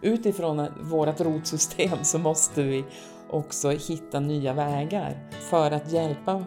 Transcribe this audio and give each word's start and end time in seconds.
Utifrån 0.00 0.66
vårt 0.80 1.20
rotsystem 1.20 2.04
så 2.04 2.18
måste 2.18 2.62
vi 2.62 2.84
också 3.30 3.70
hitta 3.70 4.20
nya 4.20 4.52
vägar 4.54 5.30
för 5.30 5.70
att 5.70 5.92
hjälpa 5.92 6.44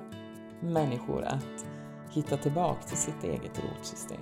människor 0.59 1.23
att 1.23 1.65
hitta 2.09 2.37
tillbaka 2.37 2.81
till 2.81 2.97
sitt 2.97 3.23
eget 3.23 3.61
rotsystem. 3.63 4.21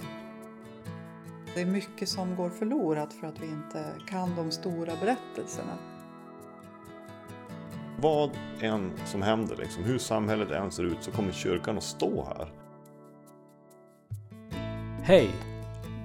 Det 1.55 1.61
är 1.61 1.65
mycket 1.65 2.09
som 2.09 2.35
går 2.35 2.49
förlorat 2.49 3.13
för 3.13 3.27
att 3.27 3.39
vi 3.39 3.45
inte 3.45 3.85
kan 4.07 4.35
de 4.35 4.51
stora 4.51 4.93
berättelserna. 5.01 5.77
Vad 7.99 8.31
än 8.61 8.91
som 9.05 9.21
händer, 9.21 9.55
liksom, 9.55 9.83
hur 9.83 9.97
samhället 9.97 10.51
än 10.51 10.71
ser 10.71 10.83
ut, 10.83 10.97
så 10.99 11.11
kommer 11.11 11.31
kyrkan 11.31 11.77
att 11.77 11.83
stå 11.83 12.23
här. 12.23 12.51
Hej! 15.03 15.29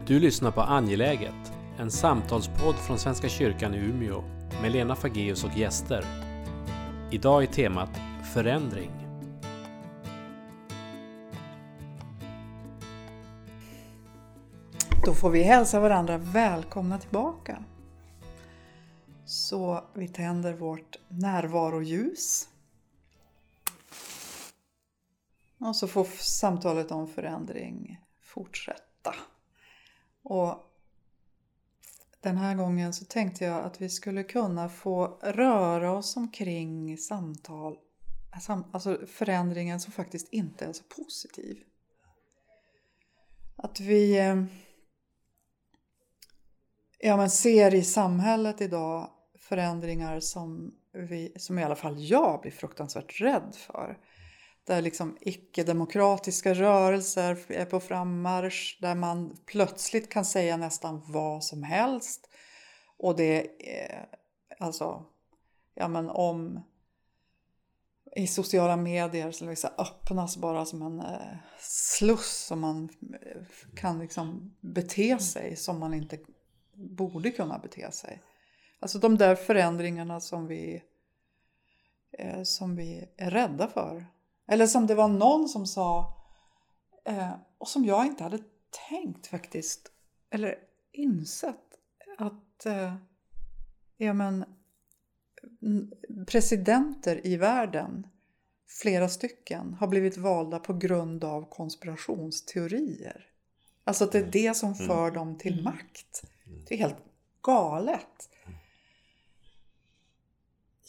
Du 0.07 0.20
lyssnar 0.20 0.50
på 0.50 0.61
Angeläget, 0.61 1.52
en 1.79 1.91
samtalspodd 1.91 2.76
från 2.76 2.99
Svenska 2.99 3.29
kyrkan 3.29 3.75
i 3.75 3.79
Umeå 3.79 4.25
med 4.63 4.72
Lena 4.72 4.96
Fageus 4.96 5.44
och 5.44 5.57
gäster. 5.57 6.04
Idag 7.11 7.43
är 7.43 7.46
temat 7.46 7.90
Förändring. 8.35 8.90
Då 15.04 15.14
får 15.14 15.30
vi 15.30 15.43
hälsa 15.43 15.80
varandra 15.80 16.18
välkomna 16.18 16.99
tillbaka. 16.99 17.64
Så 19.25 19.85
vi 19.94 20.08
tänder 20.08 20.52
vårt 20.52 20.99
närvaroljus. 21.08 22.49
Och 25.58 25.77
så 25.77 25.89
får 25.89 26.04
samtalet 26.18 26.91
om 26.91 27.08
förändring 27.08 28.00
fortsätta. 28.21 29.14
Och 30.22 30.71
den 32.22 32.36
här 32.36 32.55
gången 32.55 32.92
så 32.92 33.05
tänkte 33.05 33.44
jag 33.44 33.64
att 33.64 33.81
vi 33.81 33.89
skulle 33.89 34.22
kunna 34.22 34.69
få 34.69 35.19
röra 35.22 35.92
oss 35.92 36.16
omkring 36.16 36.98
samtal, 36.98 37.77
alltså 38.72 38.98
förändringen 39.06 39.80
som 39.80 39.92
faktiskt 39.92 40.33
inte 40.33 40.64
är 40.64 40.72
så 40.72 40.84
positiv. 40.84 41.58
Att 43.56 43.80
vi 43.80 44.19
eh, 44.19 44.44
ja, 46.98 47.16
men 47.16 47.30
ser 47.30 47.74
i 47.74 47.83
samhället 47.83 48.61
idag 48.61 49.11
förändringar 49.39 50.20
som, 50.20 50.74
vi, 50.92 51.33
som 51.36 51.58
i 51.58 51.64
alla 51.64 51.77
fall 51.77 51.94
jag 51.98 52.41
blir 52.41 52.52
fruktansvärt 52.52 53.20
rädd 53.20 53.55
för. 53.55 53.98
Där 54.64 54.82
liksom 54.82 55.16
icke-demokratiska 55.20 56.55
rörelser 56.55 57.38
är 57.48 57.64
på 57.64 57.80
frammarsch, 57.80 58.78
där 58.80 58.94
man 58.94 59.36
plötsligt 59.46 60.08
kan 60.08 60.24
säga 60.24 60.56
nästan 60.56 61.02
vad 61.06 61.44
som 61.44 61.62
helst. 61.62 62.28
Och 62.96 63.16
det 63.16 63.62
är 63.78 64.08
alltså, 64.58 65.05
ja 65.74 65.88
men 65.88 66.10
om 66.10 66.60
i 68.16 68.27
sociala 68.27 68.77
medier 68.77 69.30
så 69.30 69.44
liksom 69.44 69.70
öppnas 69.78 70.36
bara 70.36 70.64
som 70.64 70.83
en 70.83 71.00
eh, 71.00 71.36
sluss 71.98 72.44
som 72.46 72.60
man 72.60 72.88
eh, 73.22 73.42
kan 73.74 73.98
liksom 73.98 74.56
bete 74.60 75.18
sig 75.18 75.56
som 75.56 75.78
man 75.78 75.94
inte 75.94 76.18
borde 76.74 77.30
kunna 77.30 77.58
bete 77.58 77.92
sig. 77.92 78.22
Alltså 78.80 78.98
de 78.98 79.18
där 79.18 79.34
förändringarna 79.34 80.20
som 80.20 80.46
vi, 80.46 80.83
eh, 82.18 82.42
som 82.42 82.77
vi 82.77 83.08
är 83.16 83.30
rädda 83.30 83.68
för. 83.68 84.06
Eller 84.46 84.66
som 84.66 84.86
det 84.86 84.94
var 84.94 85.08
någon 85.08 85.48
som 85.48 85.66
sa, 85.66 86.14
eh, 87.04 87.32
och 87.58 87.68
som 87.68 87.84
jag 87.84 88.06
inte 88.06 88.24
hade 88.24 88.38
tänkt 88.88 89.26
faktiskt, 89.26 89.90
eller 90.30 90.58
insett, 90.92 91.78
att 92.18 92.66
eh, 92.66 92.94
ja, 93.96 94.12
men, 94.12 94.44
presidenter 96.26 97.26
i 97.26 97.36
världen, 97.36 98.06
flera 98.67 99.08
stycken, 99.08 99.74
har 99.74 99.86
blivit 99.86 100.17
valda 100.17 100.58
på 100.58 100.72
grund 100.72 101.24
av 101.24 101.50
konspirationsteorier. 101.50 103.27
Alltså 103.84 104.05
att 104.05 104.12
det 104.12 104.18
är 104.18 104.30
det 104.33 104.56
som 104.56 104.72
mm. 104.72 104.86
för 104.86 105.11
dem 105.11 105.38
till 105.38 105.52
mm. 105.52 105.64
makt. 105.64 106.22
Det 106.68 106.74
är 106.74 106.78
helt 106.78 107.05
galet. 107.42 108.30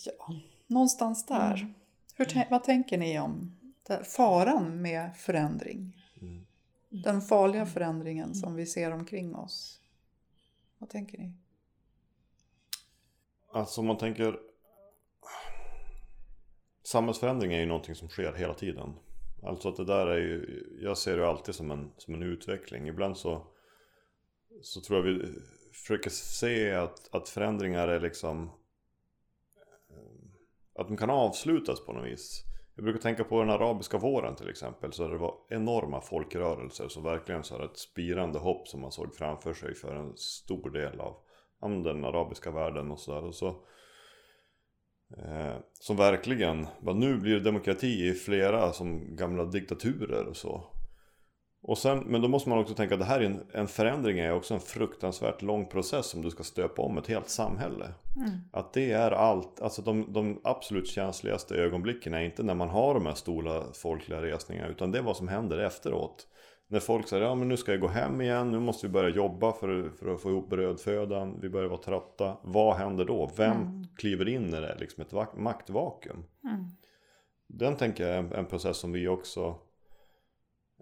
Ja, 0.05 0.35
någonstans 0.67 1.25
där. 1.25 1.73
Mm. 2.18 2.31
Hur, 2.35 2.50
vad 2.50 2.63
tänker 2.63 2.97
ni 2.97 3.19
om 3.19 3.59
faran 4.16 4.81
med 4.81 5.18
förändring? 5.18 6.06
Mm. 6.22 6.46
Den 6.90 7.22
farliga 7.22 7.66
förändringen 7.66 8.35
som 8.35 8.56
vi 8.56 8.66
ser 8.66 8.91
omkring 8.91 9.35
oss. 9.35 9.79
Vad 10.78 10.90
tänker 10.90 11.18
ni? 11.18 11.34
Alltså 13.53 13.81
man 13.81 13.97
tänker 13.97 14.40
Samhällsförändring 16.84 17.53
är 17.53 17.59
ju 17.59 17.66
någonting 17.66 17.96
som 17.96 18.09
sker 18.09 18.34
hela 18.34 18.53
tiden. 18.53 18.94
Alltså 19.44 19.69
att 19.69 19.75
det 19.75 19.85
där 19.85 20.07
är 20.07 20.18
ju, 20.18 20.63
jag 20.81 20.97
ser 20.97 21.18
det 21.18 21.28
alltid 21.28 21.56
som 21.56 21.72
en, 21.72 21.91
som 21.97 22.13
en 22.13 22.23
utveckling. 22.23 22.88
Ibland 22.88 23.18
så, 23.18 23.47
så 24.62 24.81
tror 24.81 24.97
jag 24.97 25.13
vi 25.13 25.40
försöker 25.73 26.09
se 26.09 26.72
att, 26.72 27.16
att 27.16 27.29
förändringar 27.29 27.88
är 27.88 28.00
liksom 28.00 28.52
att 30.75 30.88
de 30.88 30.97
kan 30.97 31.09
avslutas 31.09 31.85
på 31.85 31.94
något 31.94 32.06
vis. 32.06 32.44
Jag 32.75 32.84
brukar 32.84 33.01
tänka 33.01 33.23
på 33.23 33.39
den 33.39 33.50
arabiska 33.50 33.97
våren 33.97 34.35
till 34.35 34.50
exempel. 34.50 34.94
Så 34.94 35.07
det 35.07 35.17
var 35.17 35.35
enorma 35.50 36.01
folkrörelser. 36.01 36.88
Så 36.88 37.01
verkligen 37.01 37.44
så 37.44 37.57
här 37.57 37.66
ett 37.66 37.78
spirande 37.78 38.39
hopp 38.39 38.67
som 38.67 38.81
man 38.81 38.91
såg 38.91 39.16
framför 39.16 39.53
sig 39.53 39.75
för 39.75 39.95
en 39.95 40.17
stor 40.17 40.69
del 40.69 41.00
av 41.00 41.16
den 41.84 42.06
arabiska 42.06 42.51
världen 42.51 42.91
och 42.91 43.00
sådär. 43.00 43.31
Så, 43.31 43.47
eh, 45.17 45.56
som 45.73 45.97
verkligen, 45.97 46.67
nu 46.81 47.17
blir 47.17 47.34
det 47.34 47.40
demokrati 47.40 48.07
i 48.07 48.13
flera 48.13 48.72
som 48.72 49.16
gamla 49.16 49.45
diktaturer 49.45 50.25
och 50.25 50.38
så. 50.38 50.63
Och 51.66 51.78
sen, 51.78 52.00
men 52.00 52.22
då 52.22 52.28
måste 52.28 52.50
man 52.50 52.59
också 52.59 52.74
tänka 52.74 52.96
att 52.96 53.00
det 53.00 53.06
här 53.06 53.19
är 53.19 53.25
en, 53.25 53.44
en 53.53 53.68
förändring 53.68 54.19
är 54.19 54.34
också 54.34 54.53
en 54.53 54.59
fruktansvärt 54.59 55.41
lång 55.41 55.66
process 55.66 56.06
som 56.06 56.22
du 56.22 56.29
ska 56.29 56.44
stöpa 56.44 56.81
om 56.81 56.97
ett 56.97 57.07
helt 57.07 57.29
samhälle. 57.29 57.85
Mm. 58.16 58.29
Att 58.51 58.74
det 58.74 58.91
är 58.91 59.12
allt, 59.12 59.62
alltså 59.62 59.81
de, 59.81 60.13
de 60.13 60.41
absolut 60.44 60.88
känsligaste 60.88 61.56
ögonblicken 61.56 62.13
är 62.13 62.22
inte 62.22 62.44
när 62.44 62.53
man 62.53 62.69
har 62.69 62.94
de 62.94 63.06
här 63.06 63.13
stora 63.13 63.63
folkliga 63.73 64.22
resningarna 64.22 64.68
utan 64.68 64.91
det 64.91 64.97
är 64.97 65.03
vad 65.03 65.18
som 65.18 65.28
händer 65.28 65.57
efteråt. 65.57 66.28
När 66.68 66.79
folk 66.79 67.07
säger 67.07 67.23
ja 67.23 67.35
men 67.35 67.47
nu 67.47 67.57
ska 67.57 67.72
jag 67.72 67.81
gå 67.81 67.88
hem 67.88 68.22
igen, 68.22 68.52
nu 68.52 68.59
måste 68.59 68.88
vi 68.88 68.94
börja 68.94 69.16
jobba 69.16 69.52
för, 69.52 69.90
för 69.90 70.13
att 70.13 70.22
få 70.22 70.29
ihop 70.29 70.50
brödfödan, 70.50 71.40
vi 71.41 71.50
börjar 71.50 71.69
vara 71.69 71.81
trötta. 71.81 72.38
Vad 72.44 72.75
händer 72.75 73.06
då? 73.06 73.31
Vem 73.38 73.62
mm. 73.62 73.84
kliver 73.97 74.28
in 74.29 74.47
i 74.47 74.62
det 74.62 74.78
liksom 74.79 75.03
ett 75.03 75.38
maktvakuum? 75.38 76.23
Mm. 76.44 76.66
Den 77.47 77.75
tänker 77.75 78.07
jag 78.07 78.16
är 78.16 78.19
en, 78.19 78.31
en 78.31 78.46
process 78.46 78.78
som 78.78 78.91
vi 78.91 79.07
också 79.07 79.56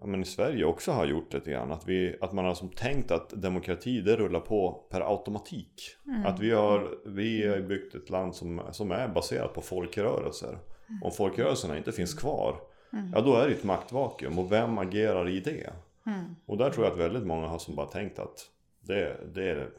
ja, 0.02 0.08
men 0.08 0.22
i 0.22 0.24
Sverige 0.24 0.64
också 0.64 0.92
har 0.92 1.06
gjort 1.06 1.32
lite 1.32 1.50
grann. 1.50 1.72
Att, 1.72 1.88
vi, 1.88 2.16
att 2.20 2.32
man 2.32 2.44
har 2.44 2.54
som 2.54 2.68
tänkt 2.68 3.10
att 3.10 3.30
demokrati 3.30 4.00
det 4.00 4.16
rullar 4.16 4.40
på 4.40 4.86
per 4.90 5.00
automatik. 5.00 5.96
Mm. 6.06 6.26
Att 6.26 6.40
vi 6.40 6.50
har, 6.50 6.98
vi 7.06 7.46
har 7.48 7.60
byggt 7.60 7.94
ett 7.94 8.10
land 8.10 8.34
som, 8.34 8.62
som 8.72 8.90
är 8.90 9.08
baserat 9.08 9.54
på 9.54 9.60
folkrörelser. 9.60 10.48
Mm. 10.88 11.02
Om 11.02 11.10
folkrörelserna 11.10 11.78
inte 11.78 11.92
finns 11.92 12.14
kvar, 12.14 12.56
mm. 12.92 13.12
ja 13.14 13.20
då 13.20 13.36
är 13.36 13.48
det 13.48 13.54
ett 13.54 13.64
maktvakuum. 13.64 14.38
Och 14.38 14.52
vem 14.52 14.78
agerar 14.78 15.28
i 15.28 15.40
det? 15.40 15.72
Mm. 16.06 16.36
Och 16.46 16.58
där 16.58 16.70
tror 16.70 16.84
jag 16.86 16.92
att 16.92 16.98
väldigt 16.98 17.26
många 17.26 17.46
har 17.46 17.58
som 17.58 17.76
bara 17.76 17.86
tänkt 17.86 18.18
att 18.18 18.48
det, 18.80 19.16
det 19.34 19.50
är, 19.50 19.70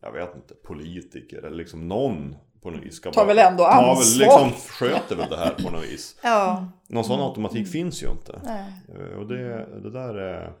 jag 0.00 0.12
vet 0.12 0.36
inte, 0.36 0.54
politiker 0.54 1.38
eller 1.38 1.56
liksom 1.56 1.88
någon 1.88 2.36
på 2.62 2.70
något 2.70 2.82
vis. 2.82 2.94
Ska 2.94 3.10
tar 3.10 3.26
väl 3.26 3.38
ändå 3.38 3.64
ansvar. 3.64 4.26
Väl, 4.26 4.48
liksom, 4.48 4.72
sköter 4.72 5.16
väl 5.16 5.30
det 5.30 5.36
här 5.36 5.54
på 5.54 5.70
något 5.70 5.84
vis. 5.84 6.16
ja. 6.22 6.66
Någon 6.88 7.04
sån 7.04 7.20
automatik 7.20 7.58
mm. 7.58 7.70
finns 7.70 8.02
ju 8.02 8.10
inte. 8.10 8.40
Nej. 8.44 8.72
Eh, 8.88 9.18
och 9.18 9.26
det, 9.26 9.66
det 9.82 9.90
där 9.90 10.14
är... 10.14 10.52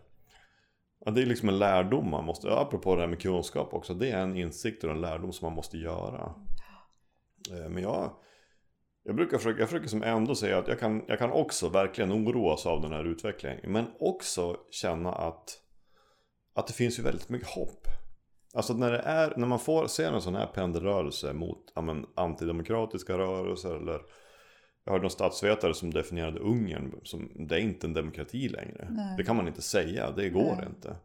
Ja, 1.04 1.10
det 1.10 1.22
är 1.22 1.26
liksom 1.26 1.48
en 1.48 1.58
lärdom 1.58 2.10
man 2.10 2.24
måste, 2.24 2.58
apropå 2.58 2.94
det 2.94 3.00
här 3.00 3.08
med 3.08 3.20
kunskap 3.20 3.74
också, 3.74 3.94
det 3.94 4.10
är 4.10 4.18
en 4.18 4.36
insikt 4.36 4.84
och 4.84 4.90
en 4.90 5.00
lärdom 5.00 5.32
som 5.32 5.46
man 5.46 5.56
måste 5.56 5.78
göra. 5.78 6.34
Eh, 7.50 7.68
men 7.68 7.82
jag, 7.82 8.10
jag 9.04 9.16
brukar 9.16 9.38
försöka, 9.38 9.60
jag 9.60 9.68
försöker 9.68 9.88
som 9.88 10.02
ändå 10.02 10.34
säga 10.34 10.58
att 10.58 10.68
jag 10.68 10.80
kan, 10.80 11.04
jag 11.08 11.18
kan 11.18 11.30
också 11.30 11.68
verkligen 11.68 12.12
oroas 12.12 12.66
av 12.66 12.80
den 12.80 12.92
här 12.92 13.04
utvecklingen. 13.04 13.60
Men 13.64 13.86
också 14.00 14.56
känna 14.70 15.12
att, 15.12 15.58
att 16.54 16.66
det 16.66 16.72
finns 16.72 16.98
ju 16.98 17.02
väldigt 17.02 17.28
mycket 17.28 17.48
hopp. 17.48 17.86
Alltså 18.54 18.74
när, 18.74 18.90
det 18.90 18.98
är, 18.98 19.32
när 19.36 19.46
man 19.46 19.58
får 19.58 19.86
se 19.86 20.04
en 20.04 20.20
sån 20.20 20.34
här 20.34 20.46
pendelrörelse 20.46 21.32
mot 21.32 21.72
ja, 21.74 21.82
men, 21.82 22.06
antidemokratiska 22.14 23.18
rörelser 23.18 23.74
eller 23.74 24.00
jag 24.84 24.92
hörde 24.92 25.02
någon 25.02 25.10
statsvetare 25.10 25.74
som 25.74 25.90
definierade 25.90 26.40
Ungern 26.40 27.00
som 27.02 27.46
det 27.48 27.54
är 27.54 27.60
inte 27.60 27.86
en 27.86 27.94
demokrati 27.94 28.48
längre. 28.48 28.88
Nej. 28.90 29.14
Det 29.16 29.24
kan 29.24 29.36
man 29.36 29.48
inte 29.48 29.62
säga, 29.62 30.10
det 30.10 30.28
går 30.28 30.56
Nej. 30.56 30.66
inte. 30.66 30.96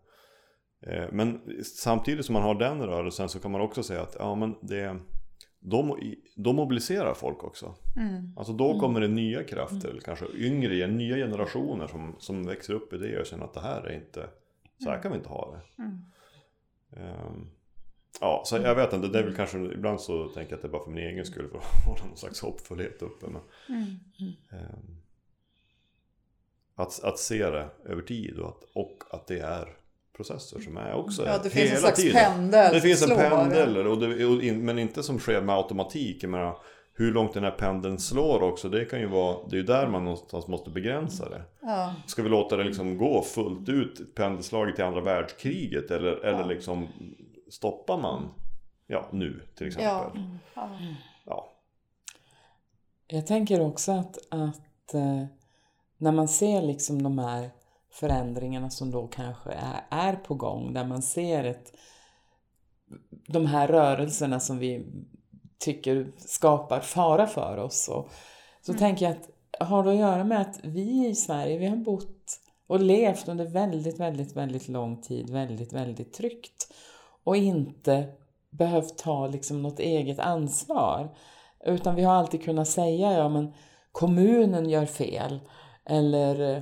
Eh, 0.81 1.05
men 1.11 1.41
samtidigt 1.63 2.25
som 2.25 2.33
man 2.33 2.43
har 2.43 2.55
den 2.55 2.81
rörelsen 2.81 3.29
så 3.29 3.39
kan 3.39 3.51
man 3.51 3.61
också 3.61 3.83
säga 3.83 4.01
att 4.01 4.15
ja, 4.19 4.35
men 4.35 4.55
det, 4.61 4.99
då, 5.59 5.97
då 6.35 6.53
mobiliserar 6.53 7.13
folk 7.13 7.43
också. 7.43 7.75
Mm. 7.95 8.33
Alltså 8.37 8.53
då 8.53 8.69
mm. 8.69 8.79
kommer 8.79 9.01
det 9.01 9.07
nya 9.07 9.43
krafter, 9.43 9.89
mm. 9.89 10.01
kanske 10.05 10.25
yngre, 10.35 10.87
nya 10.87 11.15
generationer 11.15 11.87
som, 11.87 12.15
som 12.19 12.45
växer 12.45 12.73
upp 12.73 12.93
i 12.93 12.97
det 12.97 13.19
och 13.19 13.25
känner 13.25 13.45
att 13.45 13.53
det 13.53 13.61
här 13.61 13.81
är 13.81 13.95
inte, 13.95 14.29
så 14.83 14.89
här 14.89 14.91
mm. 14.91 15.01
kan 15.01 15.11
vi 15.11 15.17
inte 15.17 15.29
ha 15.29 15.51
det. 15.51 15.83
Mm. 15.83 16.05
Um, 16.89 17.49
Ja, 18.21 18.43
så 18.45 18.57
jag 18.57 18.75
vet 18.75 18.93
inte, 18.93 19.07
det 19.07 19.19
är 19.19 19.23
väl 19.23 19.35
kanske, 19.35 19.57
ibland 19.57 20.01
så 20.01 20.27
tänker 20.27 20.51
jag 20.51 20.57
att 20.57 20.61
det 20.61 20.67
är 20.67 20.71
bara 20.71 20.83
för 20.83 20.91
min 20.91 21.03
egen 21.03 21.25
skull 21.25 21.49
för 21.49 21.57
att 21.57 21.63
hålla 21.87 22.05
någon 22.05 22.17
slags 22.17 22.41
hoppfullhet 22.41 23.01
uppe. 23.01 23.25
Men, 23.27 23.41
ehm, 24.51 24.97
att, 26.75 27.03
att 27.03 27.19
se 27.19 27.49
det 27.49 27.69
över 27.85 28.01
tid 28.01 28.39
och 28.39 28.47
att, 28.49 28.63
och 28.73 29.03
att 29.11 29.27
det 29.27 29.39
är 29.39 29.77
processer 30.13 30.59
som 30.59 30.77
är 30.77 30.93
också 30.93 31.25
Ja, 31.25 31.37
det 31.43 31.49
hela 31.49 31.69
finns 31.69 31.71
en 31.71 31.79
slags 31.79 32.01
tiden. 32.01 32.15
pendel. 32.23 32.73
Det 32.73 32.81
finns 32.81 33.01
en 33.09 33.17
pendel, 33.17 33.87
och 33.87 33.97
det, 33.99 34.25
och 34.25 34.43
in, 34.43 34.65
men 34.65 34.79
inte 34.79 35.03
som 35.03 35.19
sker 35.19 35.41
med 35.41 35.55
automatik. 35.55 36.23
Jag 36.23 36.29
menar, 36.29 36.57
hur 36.97 37.11
långt 37.11 37.33
den 37.33 37.43
här 37.43 37.51
pendeln 37.51 37.99
slår 37.99 38.43
också, 38.43 38.69
det 38.69 38.85
kan 38.85 38.99
ju 38.99 39.07
vara, 39.07 39.37
det 39.49 39.55
är 39.55 39.57
ju 39.57 39.63
där 39.65 39.87
man 39.87 40.03
någonstans 40.03 40.47
måste 40.47 40.69
begränsa 40.69 41.29
det. 41.29 41.41
Ja. 41.61 41.93
Ska 42.07 42.23
vi 42.23 42.29
låta 42.29 42.57
det 42.57 42.63
liksom 42.63 42.97
gå 42.97 43.21
fullt 43.21 43.69
ut, 43.69 44.15
pendelslaget 44.15 44.75
till 44.75 44.85
andra 44.85 45.01
världskriget 45.01 45.91
eller, 45.91 46.25
eller 46.25 46.39
Ja. 46.39 46.45
liksom 46.45 46.87
stoppar 47.49 47.97
man, 47.97 48.29
ja 48.87 49.07
nu 49.11 49.41
till 49.55 49.67
exempel. 49.67 49.87
Ja. 49.87 50.11
Ja. 50.55 50.69
Ja. 51.25 51.53
Jag 53.07 53.27
tänker 53.27 53.61
också 53.61 53.91
att, 53.91 54.17
att 54.29 54.93
eh, 54.93 55.25
när 55.97 56.11
man 56.11 56.27
ser 56.27 56.61
liksom 56.61 57.03
de 57.03 57.19
här 57.19 57.49
förändringarna 57.91 58.69
som 58.69 58.91
då 58.91 59.07
kanske 59.07 59.49
är, 59.51 59.81
är 59.89 60.15
på 60.15 60.33
gång, 60.33 60.73
där 60.73 60.85
man 60.85 61.01
ser 61.01 61.43
ett, 61.43 61.73
de 63.27 63.45
här 63.45 63.67
rörelserna 63.67 64.39
som 64.39 64.57
vi 64.57 64.85
tycker 65.59 66.11
skapar 66.17 66.79
fara 66.79 67.27
för 67.27 67.57
oss. 67.57 67.87
Och, 67.87 68.09
så 68.61 68.73
tänker 68.73 69.05
jag 69.05 69.11
att 69.11 69.29
har 69.67 69.83
det 69.83 69.89
att 69.89 69.97
göra 69.97 70.23
med 70.23 70.41
att 70.41 70.59
vi 70.63 71.07
i 71.07 71.15
Sverige, 71.15 71.57
vi 71.57 71.65
har 71.65 71.77
bott 71.77 72.39
och 72.67 72.79
levt 72.79 73.27
under 73.27 73.45
väldigt, 73.45 73.99
väldigt, 73.99 74.35
väldigt 74.35 74.67
lång 74.67 75.01
tid, 75.01 75.29
väldigt, 75.29 75.73
väldigt 75.73 76.13
tryggt. 76.13 76.73
Och 77.23 77.37
inte 77.37 78.07
behövt 78.49 78.97
ta 78.97 79.27
liksom 79.27 79.61
något 79.61 79.79
eget 79.79 80.19
ansvar. 80.19 81.15
Utan 81.65 81.95
vi 81.95 82.03
har 82.03 82.13
alltid 82.13 82.43
kunnat 82.43 82.67
säga, 82.67 83.13
ja 83.13 83.29
men 83.29 83.53
kommunen 83.91 84.69
gör 84.69 84.85
fel. 84.85 85.39
Eller 85.85 86.55
eh, 86.55 86.61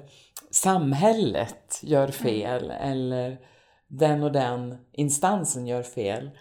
samhället 0.52 1.80
gör 1.84 2.08
fel. 2.08 2.72
Eller 2.72 3.40
den 3.88 4.24
och 4.24 4.32
den 4.32 4.78
instansen 4.92 5.68
gör 5.68 5.84
fel 5.84 6.32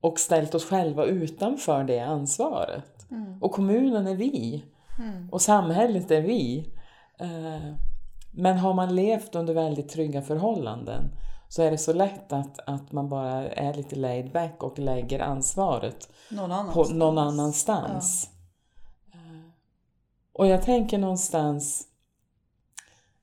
och 0.00 0.20
ställt 0.20 0.54
oss 0.54 0.64
själva 0.64 1.04
utanför 1.04 1.84
det 1.84 2.00
ansvaret. 2.00 3.06
Och 3.40 3.52
kommunen 3.52 4.06
är 4.06 4.14
vi 4.16 4.64
och 5.30 5.42
samhället 5.42 6.10
är 6.10 6.20
vi. 6.22 6.72
Eh, 7.18 7.74
Men 8.32 8.58
har 8.58 8.74
man 8.74 8.94
levt 8.96 9.34
under 9.34 9.54
väldigt 9.54 9.88
trygga 9.88 10.22
förhållanden 10.22 11.10
så 11.48 11.62
är 11.62 11.70
det 11.70 11.78
så 11.78 11.92
lätt 11.92 12.32
att, 12.32 12.58
att 12.68 12.92
man 12.92 13.08
bara 13.08 13.48
är 13.48 13.74
lite 13.74 13.96
laid 13.96 14.32
back 14.32 14.62
och 14.62 14.78
lägger 14.78 15.20
ansvaret 15.20 16.08
Någon 16.30 16.48
på 16.50 16.54
annanstans. 16.54 16.90
någon 16.90 17.18
annanstans. 17.18 18.30
Eh, 19.12 19.50
Och 20.32 20.46
jag 20.46 20.62
tänker 20.62 20.98
någonstans 20.98 21.86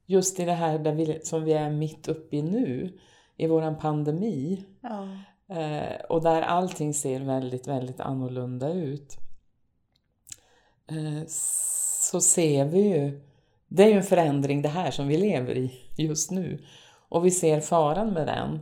just 0.05 0.39
i 0.39 0.45
det 0.45 0.53
här 0.53 0.79
där 0.79 0.93
vi, 0.93 1.19
som 1.23 1.43
vi 1.43 1.53
är 1.53 1.69
mitt 1.69 2.07
uppe 2.07 2.37
i 2.37 2.41
nu, 2.41 2.99
i 3.37 3.47
våran 3.47 3.77
pandemi, 3.77 4.65
Ja 4.81 5.07
eh, 5.49 6.01
och 6.09 6.21
där 6.21 6.41
allting 6.41 6.93
ser 6.93 7.19
väldigt, 7.19 7.67
väldigt 7.67 7.99
annorlunda 7.99 8.73
ut. 8.73 9.17
Eh, 10.91 11.27
så 12.01 12.21
ser 12.21 12.65
vi 12.65 12.81
ju, 12.81 13.21
det 13.67 13.83
är 13.83 13.87
ju 13.87 13.97
en 13.97 14.03
förändring 14.03 14.61
det 14.61 14.69
här 14.69 14.91
som 14.91 15.07
vi 15.07 15.17
lever 15.17 15.57
i 15.57 15.71
just 15.97 16.31
nu. 16.31 16.65
Och 17.09 17.25
vi 17.25 17.31
ser 17.31 17.59
faran 17.59 18.13
med 18.13 18.27
den 18.27 18.59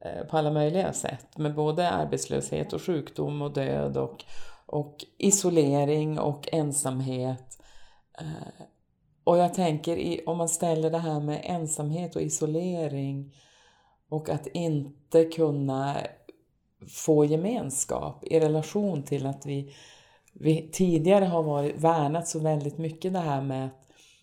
eh, 0.00 0.26
på 0.26 0.38
alla 0.38 0.50
möjliga 0.50 0.92
sätt. 0.92 1.38
Med 1.38 1.54
både 1.54 1.90
arbetslöshet 1.90 2.72
och 2.72 2.82
sjukdom 2.82 3.42
och 3.42 3.52
död 3.52 3.96
och, 3.96 4.24
och 4.66 5.04
isolering 5.18 6.18
och 6.18 6.48
ensamhet. 6.52 7.58
Eh, 8.18 8.64
och 9.24 9.38
jag 9.38 9.54
tänker 9.54 9.96
i, 9.96 10.22
om 10.26 10.38
man 10.38 10.48
ställer 10.48 10.90
det 10.90 10.98
här 10.98 11.20
med 11.20 11.40
ensamhet 11.44 12.16
och 12.16 12.22
isolering 12.22 13.34
och 14.08 14.28
att 14.28 14.46
inte 14.46 15.24
kunna 15.24 15.96
få 16.88 17.24
gemenskap 17.24 18.24
i 18.24 18.40
relation 18.40 19.02
till 19.02 19.26
att 19.26 19.46
vi, 19.46 19.74
vi 20.32 20.70
tidigare 20.72 21.24
har 21.24 21.42
varit, 21.42 21.76
värnat 21.76 22.28
så 22.28 22.38
väldigt 22.38 22.78
mycket 22.78 23.12
det 23.12 23.18
här 23.18 23.42
med, 23.42 23.68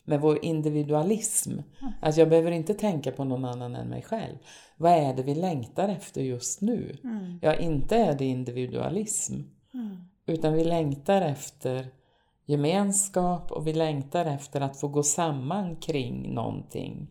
med 0.05 0.21
vår 0.21 0.45
individualism. 0.45 1.59
Att 2.01 2.17
jag 2.17 2.29
behöver 2.29 2.51
inte 2.51 2.73
tänka 2.73 3.11
på 3.11 3.23
någon 3.23 3.45
annan 3.45 3.75
än 3.75 3.87
mig 3.87 4.01
själv. 4.01 4.37
Vad 4.77 4.91
är 4.91 5.13
det 5.13 5.23
vi 5.23 5.35
längtar 5.35 5.89
efter 5.89 6.21
just 6.21 6.61
nu? 6.61 6.97
Ja, 7.41 7.55
inte 7.55 7.95
är 7.95 8.17
det 8.17 8.25
individualism. 8.25 9.33
Utan 10.25 10.53
vi 10.53 10.63
längtar 10.63 11.21
efter 11.21 11.87
gemenskap 12.45 13.51
och 13.51 13.67
vi 13.67 13.73
längtar 13.73 14.25
efter 14.25 14.61
att 14.61 14.79
få 14.79 14.87
gå 14.87 15.03
samman 15.03 15.75
kring 15.75 16.33
någonting. 16.33 17.07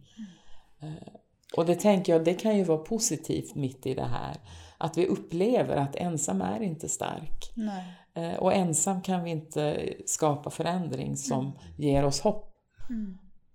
Eh, 0.82 1.14
Och 1.56 1.66
det 1.66 1.74
tänker 1.74 2.12
jag, 2.12 2.24
det 2.24 2.34
kan 2.34 2.56
ju 2.56 2.64
vara 2.64 2.78
positivt 2.78 3.54
mitt 3.54 3.86
i 3.86 3.94
det 3.94 4.04
här. 4.04 4.36
Att 4.78 4.98
vi 4.98 5.06
upplever 5.06 5.76
att 5.76 5.96
ensam 5.96 6.40
är 6.42 6.62
inte 6.62 6.88
stark. 6.88 7.52
Nej. 7.54 7.84
Eh, 8.14 8.38
Och 8.38 8.54
ensam 8.54 9.02
kan 9.02 9.24
vi 9.24 9.30
inte 9.30 9.92
skapa 10.06 10.50
förändring 10.50 11.16
som 11.16 11.58
ger 11.78 12.04
oss 12.04 12.20
hopp. 12.20 12.50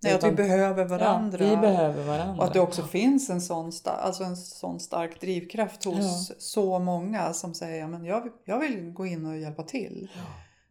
Nej, 0.04 0.14
att 0.16 0.24
vi 0.24 0.32
behöver 0.32 0.86
varandra. 0.86 1.46
Ja, 1.46 1.50
vi 1.50 1.58
behöver 1.58 2.04
varandra. 2.06 2.38
Och 2.38 2.44
att 2.44 2.54
det 2.54 2.60
också 2.60 2.84
finns 2.84 3.30
en 3.30 3.42
sån, 3.42 3.72
alltså 3.86 4.24
en 4.24 4.38
sån 4.38 4.80
stark 4.80 5.22
drivkraft 5.22 5.84
hos 5.86 6.32
så 6.40 6.80
många 6.80 7.34
som 7.34 7.54
säger 7.54 7.88
men 7.88 8.06
jag, 8.06 8.22
vill- 8.24 8.32
jag 8.46 8.60
vill 8.60 8.92
gå 8.92 9.06
in 9.06 9.26
och 9.26 9.38
hjälpa 9.38 9.64
till. 9.64 10.10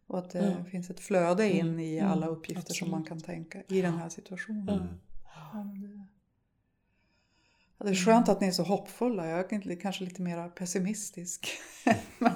Och 0.07 0.19
att 0.19 0.29
det 0.31 0.55
Ja. 0.59 0.63
finns 0.71 0.89
ett 0.89 0.99
flöde 0.99 1.49
in 1.49 1.59
Mm, 1.67 1.79
i 1.79 1.99
mm, 1.99 2.11
alla 2.11 2.27
uppgifter 2.27 2.73
som 2.73 2.91
man 2.91 3.03
kan 3.03 3.21
tänka 3.21 3.61
i 3.67 3.81
den 3.81 3.97
här 3.97 4.09
situationen. 4.09 4.99
Mm. 7.79 7.93
Det... 7.93 7.99
Är 7.99 8.05
skönt 8.05 8.29
att 8.29 8.41
ni 8.41 8.47
är 8.47 8.51
så 8.51 8.63
hoppfulla. 8.63 9.27
Jag 9.27 9.53
är 9.53 9.75
kanske 9.75 10.03
lite 10.03 10.21
mer 10.21 10.49
pessimistisk. 10.49 11.49
men, 12.19 12.33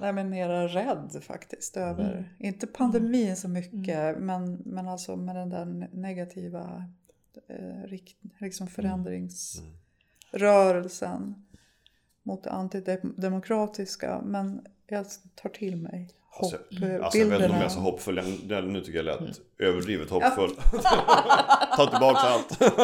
nej, 0.00 0.12
men 0.12 0.30
mer 0.30 0.68
rädd 0.68 1.22
faktiskt 1.22 1.76
över, 1.76 2.34
inte 2.38 2.66
pandemin 2.66 3.36
så 3.36 3.48
mycket, 3.48 4.18
men, 4.18 4.54
men 4.54 4.88
alltså 4.88 5.16
med 5.16 5.36
den 5.36 5.50
där 5.50 5.88
negativa 5.92 6.84
eh, 7.48 7.88
rikt, 7.88 8.16
liksom 8.38 8.66
förändringsrörelsen 8.66 11.44
mot 12.22 12.44
det 12.44 12.50
antidemokratiska. 12.50 14.20
Men 14.24 14.66
jag 14.86 15.06
tar 15.34 15.48
till 15.48 15.76
mig 15.76 16.10
Alltså, 16.36 16.56
alltså 17.02 17.18
jag 17.18 17.26
vet 17.26 17.40
inte 17.40 17.48
om 17.48 17.56
jag 17.56 17.64
är 17.64 17.68
så 17.68 17.80
hoppfull. 17.80 18.22
Nu 18.46 18.80
tycker 18.80 18.98
jag 18.98 19.04
lät 19.04 19.40
överdrivet 19.58 20.10
hoppfull. 20.10 20.50
Ta 21.76 21.86
tillbaka 21.90 22.20
allt. 22.20 22.58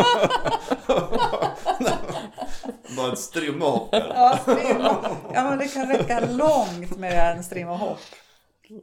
Bara 2.96 3.12
ett 3.12 3.18
strimma 3.18 3.64
hopp. 3.64 3.88
Ja, 3.92 4.38
strimma. 4.42 4.96
ja, 5.34 5.44
men 5.44 5.58
det 5.58 5.68
kan 5.68 5.88
räcka 5.88 6.20
långt 6.20 6.96
med 6.98 7.36
en 7.36 7.44
strimma 7.44 7.76
hopp. 7.76 7.98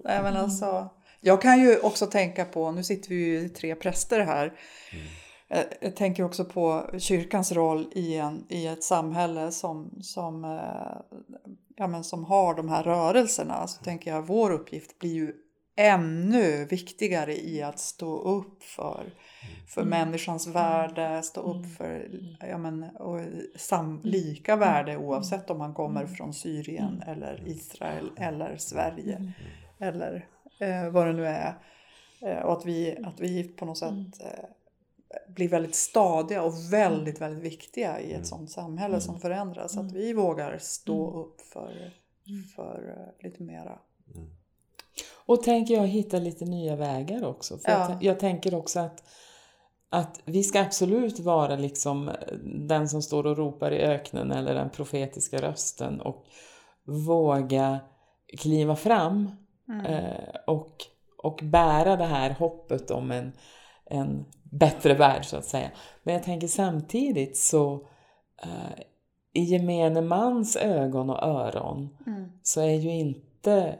Nej, 0.03 0.23
men 0.23 0.37
alltså, 0.37 0.89
jag 1.21 1.41
kan 1.41 1.59
ju 1.59 1.79
också 1.79 2.05
tänka 2.05 2.45
på, 2.45 2.71
nu 2.71 2.83
sitter 2.83 3.09
vi 3.09 3.15
ju 3.15 3.49
tre 3.49 3.75
präster 3.75 4.19
här. 4.19 4.53
Jag, 5.47 5.63
jag 5.81 5.95
tänker 5.95 6.23
också 6.23 6.45
på 6.45 6.89
kyrkans 6.99 7.51
roll 7.51 7.87
i, 7.95 8.15
en, 8.15 8.45
i 8.49 8.67
ett 8.67 8.83
samhälle 8.83 9.51
som, 9.51 9.91
som, 10.01 10.43
eh, 10.43 11.16
ja, 11.77 11.87
men 11.87 12.03
som 12.03 12.23
har 12.23 12.55
de 12.55 12.69
här 12.69 12.83
rörelserna. 12.83 13.67
Så 13.67 13.83
tänker 13.83 14.11
jag 14.11 14.27
vår 14.27 14.51
uppgift 14.51 14.99
blir 14.99 15.13
ju 15.13 15.33
ännu 15.75 16.65
viktigare 16.65 17.35
i 17.35 17.61
att 17.61 17.79
stå 17.79 18.19
upp 18.19 18.63
för, 18.63 19.13
för 19.67 19.83
människans 19.83 20.47
värde, 20.47 21.23
stå 21.23 21.41
upp 21.41 21.77
för 21.77 22.09
ja, 22.39 22.57
men, 22.57 22.83
och 22.83 23.21
sam, 23.55 24.01
lika 24.03 24.55
värde 24.55 24.97
oavsett 24.97 25.49
om 25.49 25.57
man 25.57 25.73
kommer 25.73 26.05
från 26.05 26.33
Syrien 26.33 27.03
eller 27.07 27.43
Israel 27.47 28.11
eller 28.17 28.57
Sverige 28.57 29.33
eller 29.79 30.27
eh, 30.59 30.89
vad 30.89 31.07
det 31.07 31.13
nu 31.13 31.27
är. 31.27 31.57
Eh, 32.21 32.39
och 32.39 32.53
att 32.53 32.65
vi, 32.65 32.97
att 33.03 33.19
vi 33.19 33.43
på 33.43 33.65
något 33.65 33.77
sätt 33.77 34.21
eh, 34.21 34.45
blir 35.27 35.49
väldigt 35.49 35.75
stadiga 35.75 36.43
och 36.43 36.53
väldigt, 36.73 37.21
väldigt 37.21 37.43
viktiga 37.43 37.99
i 37.99 38.13
ett 38.13 38.27
sånt 38.27 38.51
samhälle 38.51 39.01
som 39.01 39.19
förändras. 39.19 39.77
Att 39.77 39.91
vi 39.91 40.13
vågar 40.13 40.57
stå 40.57 41.11
upp 41.21 41.41
för, 41.41 41.93
för 42.55 42.95
eh, 42.97 43.25
lite 43.29 43.43
mera. 43.43 43.79
Och 45.25 45.43
tänker 45.43 45.73
jag 45.73 45.87
hitta 45.87 46.17
lite 46.17 46.45
nya 46.45 46.75
vägar 46.75 47.25
också. 47.25 47.57
För 47.57 47.71
Ja. 47.71 47.89
jag, 47.89 48.03
jag 48.03 48.19
tänker 48.19 48.55
också 48.55 48.79
att, 48.79 49.03
att 49.89 50.19
vi 50.25 50.43
ska 50.43 50.61
absolut 50.61 51.19
vara 51.19 51.55
liksom 51.55 52.11
den 52.67 52.89
som 52.89 53.01
står 53.01 53.25
och 53.25 53.37
ropar 53.37 53.71
i 53.71 53.81
öknen 53.81 54.31
eller 54.31 54.53
den 54.53 54.69
profetiska 54.69 55.37
rösten 55.41 56.01
och 56.01 56.25
våga 56.83 57.79
kliva 58.37 58.75
fram 58.75 59.31
eh, 59.87 60.35
och, 60.47 60.75
och 61.17 61.39
bära 61.43 61.95
det 61.95 62.05
här 62.05 62.29
hoppet 62.29 62.91
om 62.91 63.11
en, 63.11 63.31
en 63.89 64.25
bättre 64.43 64.93
värld 64.93 65.25
så 65.25 65.37
att 65.37 65.45
säga. 65.45 65.71
Men 66.03 66.13
jag 66.13 66.23
tänker 66.23 66.47
samtidigt 66.47 67.37
så 67.37 67.87
eh, 68.43 68.83
i 69.33 69.43
gemene 69.43 70.01
mans 70.01 70.55
ögon 70.55 71.09
och 71.09 71.23
öron 71.23 71.97
Mm. 72.07 72.31
så 72.43 72.61
är 72.61 72.75
ju 72.75 72.89
inte 72.89 73.75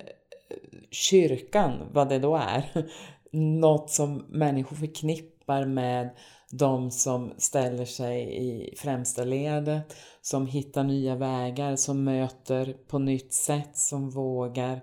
kyrkan, 0.91 1.89
vad 1.91 2.09
det 2.09 2.19
då 2.19 2.35
är, 2.35 2.89
något 3.31 3.89
som 3.89 4.25
människor 4.29 4.75
förknippar 4.75 5.65
med 5.65 6.09
de 6.51 6.91
som 6.91 7.33
ställer 7.37 7.85
sig 7.85 8.37
i 8.37 8.75
främsta 8.77 9.23
ledet, 9.23 9.95
som 10.21 10.47
hittar 10.47 10.83
nya 10.83 11.15
vägar, 11.15 11.75
som 11.75 12.03
möter 12.03 12.73
på 12.87 12.99
nytt 12.99 13.33
sätt, 13.33 13.77
som 13.77 14.09
vågar 14.09 14.81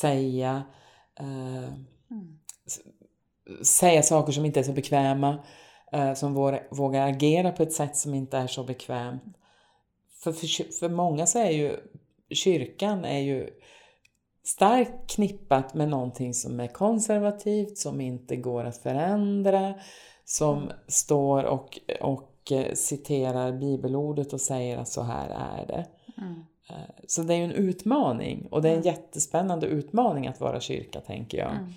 säga 0.00 0.62
eh, 1.20 1.72
säga 3.62 4.02
saker 4.02 4.32
som 4.32 4.44
inte 4.44 4.60
är 4.60 4.64
så 4.64 4.72
bekväma, 4.72 5.38
eh, 5.92 6.14
som 6.14 6.34
vågar, 6.70 7.08
agera 7.08 7.52
på 7.52 7.62
ett 7.62 7.72
sätt 7.72 7.96
som 7.96 8.14
inte 8.14 8.38
är 8.38 8.46
så 8.46 8.64
bekvämt. 8.64 9.22
För, 10.22 10.32
för, 10.32 10.78
för 10.78 10.88
många 10.88 11.26
så 11.26 11.38
är 11.38 11.50
ju 11.50 11.76
kyrkan 12.30 13.04
är 13.04 13.18
ju 13.18 13.50
starkt 14.44 15.10
knippat 15.10 15.74
med 15.74 15.88
någonting 15.88 16.34
som 16.34 16.60
är 16.60 16.66
konservativt, 16.66 17.78
som 17.78 18.00
inte 18.00 18.36
går 18.36 18.64
att 18.64 18.76
förändra, 18.76 19.74
som 20.24 20.70
står 20.86 21.42
och, 21.44 21.78
och 22.00 22.52
eh, 22.52 22.74
citerar 22.74 23.52
bibelordet 23.52 24.32
och 24.32 24.40
säger 24.40 24.78
att 24.78 24.88
så 24.88 25.02
här 25.02 25.28
är 25.28 25.66
det. 25.66 25.86
Mm. 26.22 26.44
Eh, 26.70 26.94
Så 27.06 27.22
det 27.22 27.34
är 27.34 27.38
ju 27.38 27.44
en 27.44 27.52
utmaning 27.52 28.48
och 28.50 28.62
det 28.62 28.68
är 28.68 28.76
en 28.76 28.82
jättespännande 28.82 29.66
utmaning 29.66 30.26
att 30.26 30.40
vara 30.40 30.60
kyrka 30.60 31.00
tänker 31.00 31.38
jag. 31.38 31.50
Mm. 31.50 31.72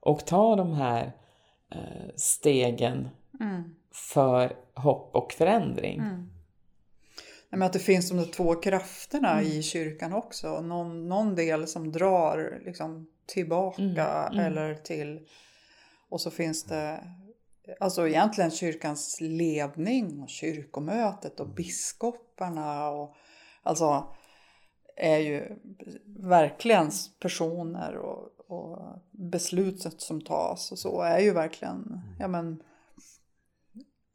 Och 0.00 0.26
ta 0.26 0.56
de 0.56 0.72
här 0.72 1.12
eh, 1.70 2.14
stegen 2.16 3.08
Mm. 3.40 3.74
för 3.92 4.56
hopp 4.74 5.16
och 5.16 5.32
förändring. 5.32 5.98
Mm. 5.98 6.30
Men 7.50 7.62
att 7.62 7.72
det 7.72 7.78
finns 7.78 8.10
de 8.10 8.24
två 8.24 8.54
krafterna 8.54 9.32
Mm. 9.32 9.44
i 9.46 9.62
kyrkan 9.62 10.12
också. 10.12 10.60
Någon, 10.60 11.08
någon 11.08 11.34
del 11.34 11.66
som 11.66 11.92
drar 11.92 12.62
liksom 12.64 13.08
tillbaka 13.26 13.82
Mm, 13.82 14.38
mm. 14.38 14.44
eller 14.46 14.74
till... 14.74 15.26
Och 16.08 16.20
så 16.20 16.30
finns 16.30 16.64
det 16.64 17.00
alltså 17.80 18.08
egentligen 18.08 18.50
kyrkans 18.50 19.18
ledning 19.20 20.20
och 20.22 20.28
kyrkomötet 20.28 21.40
och 21.40 21.48
biskoparna 21.48 22.88
och 22.90 23.14
alltså 23.62 24.14
är 24.96 25.18
ju 25.18 25.58
verkligen 26.06 26.90
personer 27.20 27.96
och, 27.96 28.28
och 28.48 29.02
beslutet 29.10 30.00
som 30.00 30.20
tas 30.20 30.72
och 30.72 30.78
så 30.78 31.02
är 31.02 31.18
ju 31.18 31.32
verkligen 31.32 32.00
ja 32.18 32.28
men 32.28 32.62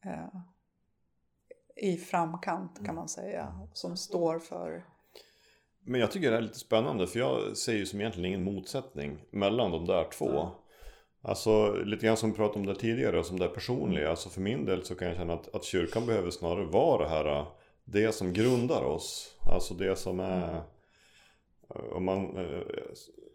eh, 0.05 0.39
i 1.75 1.97
framkant 1.97 2.85
kan 2.85 2.95
man 2.95 3.09
säga 3.09 3.59
som 3.73 3.97
står 3.97 4.39
för 4.39 4.85
Men 5.85 6.01
jag 6.01 6.11
tycker 6.11 6.31
det 6.31 6.37
är 6.37 6.41
lite 6.41 6.59
spännande 6.59 7.07
för 7.07 7.19
jag 7.19 7.57
ser 7.57 7.73
ju 7.73 7.85
som 7.85 7.99
egentligen 7.99 8.27
ingen 8.27 8.43
motsättning 8.43 9.17
mellan 9.31 9.71
de 9.71 9.85
där 9.85 10.09
två. 10.17 10.49
Alltså 11.21 11.73
lite 11.73 12.05
grann 12.05 12.17
som 12.17 12.31
vi 12.31 12.37
pratade 12.37 12.59
om 12.59 12.65
det 12.65 12.75
tidigare, 12.75 13.23
som 13.23 13.39
det 13.39 13.47
personliga. 13.47 14.09
Alltså 14.09 14.29
för 14.29 14.41
min 14.41 14.65
del 14.65 14.85
så 14.85 14.95
kan 14.95 15.07
jag 15.07 15.17
känna 15.17 15.33
att, 15.33 15.55
att 15.55 15.63
kyrkan 15.63 16.05
behöver 16.05 16.31
snarare 16.31 16.65
vara 16.65 17.03
det 17.03 17.09
här, 17.09 17.45
det 17.85 18.15
som 18.15 18.33
grundar 18.33 18.83
oss. 18.83 19.35
Alltså 19.51 19.73
det 19.73 19.95
som 19.95 20.19
är... 20.19 20.61
Om 21.67 22.05
man, 22.05 22.37
eh, 22.37 22.61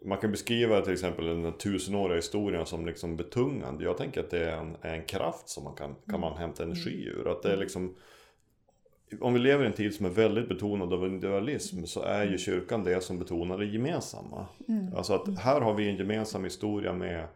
man 0.05 0.17
kan 0.17 0.31
beskriva 0.31 0.81
till 0.81 0.93
exempel 0.93 1.25
den 1.25 1.53
tusenåriga 1.53 2.15
historien 2.15 2.65
som 2.65 2.85
liksom 2.85 3.17
betungande. 3.17 3.83
Jag 3.83 3.97
tänker 3.97 4.19
att 4.19 4.29
det 4.29 4.49
är 4.49 4.57
en, 4.57 4.77
en 4.81 5.05
kraft 5.05 5.49
som 5.49 5.63
man 5.63 5.75
kan, 5.75 5.95
kan 6.09 6.19
man 6.19 6.37
hämta 6.37 6.63
energi 6.63 7.05
ur. 7.05 7.31
Att 7.31 7.43
det 7.43 7.53
är 7.53 7.57
liksom 7.57 7.95
om 9.21 9.33
vi 9.33 9.39
lever 9.39 9.63
i 9.63 9.67
en 9.67 9.73
tid 9.73 9.93
som 9.93 10.05
är 10.05 10.09
väldigt 10.09 10.49
betonad 10.49 10.93
av 10.93 11.05
individualism 11.05 11.85
så 11.85 12.01
är 12.01 12.25
ju 12.25 12.37
kyrkan 12.37 12.83
det 12.83 13.03
som 13.03 13.19
betonar 13.19 13.57
det 13.57 13.65
gemensamma. 13.65 14.45
Alltså 14.95 15.13
att 15.13 15.39
här 15.39 15.61
har 15.61 15.73
vi 15.73 15.89
en 15.89 15.97
gemensam 15.97 16.43
historia 16.43 16.93
med 16.93 17.27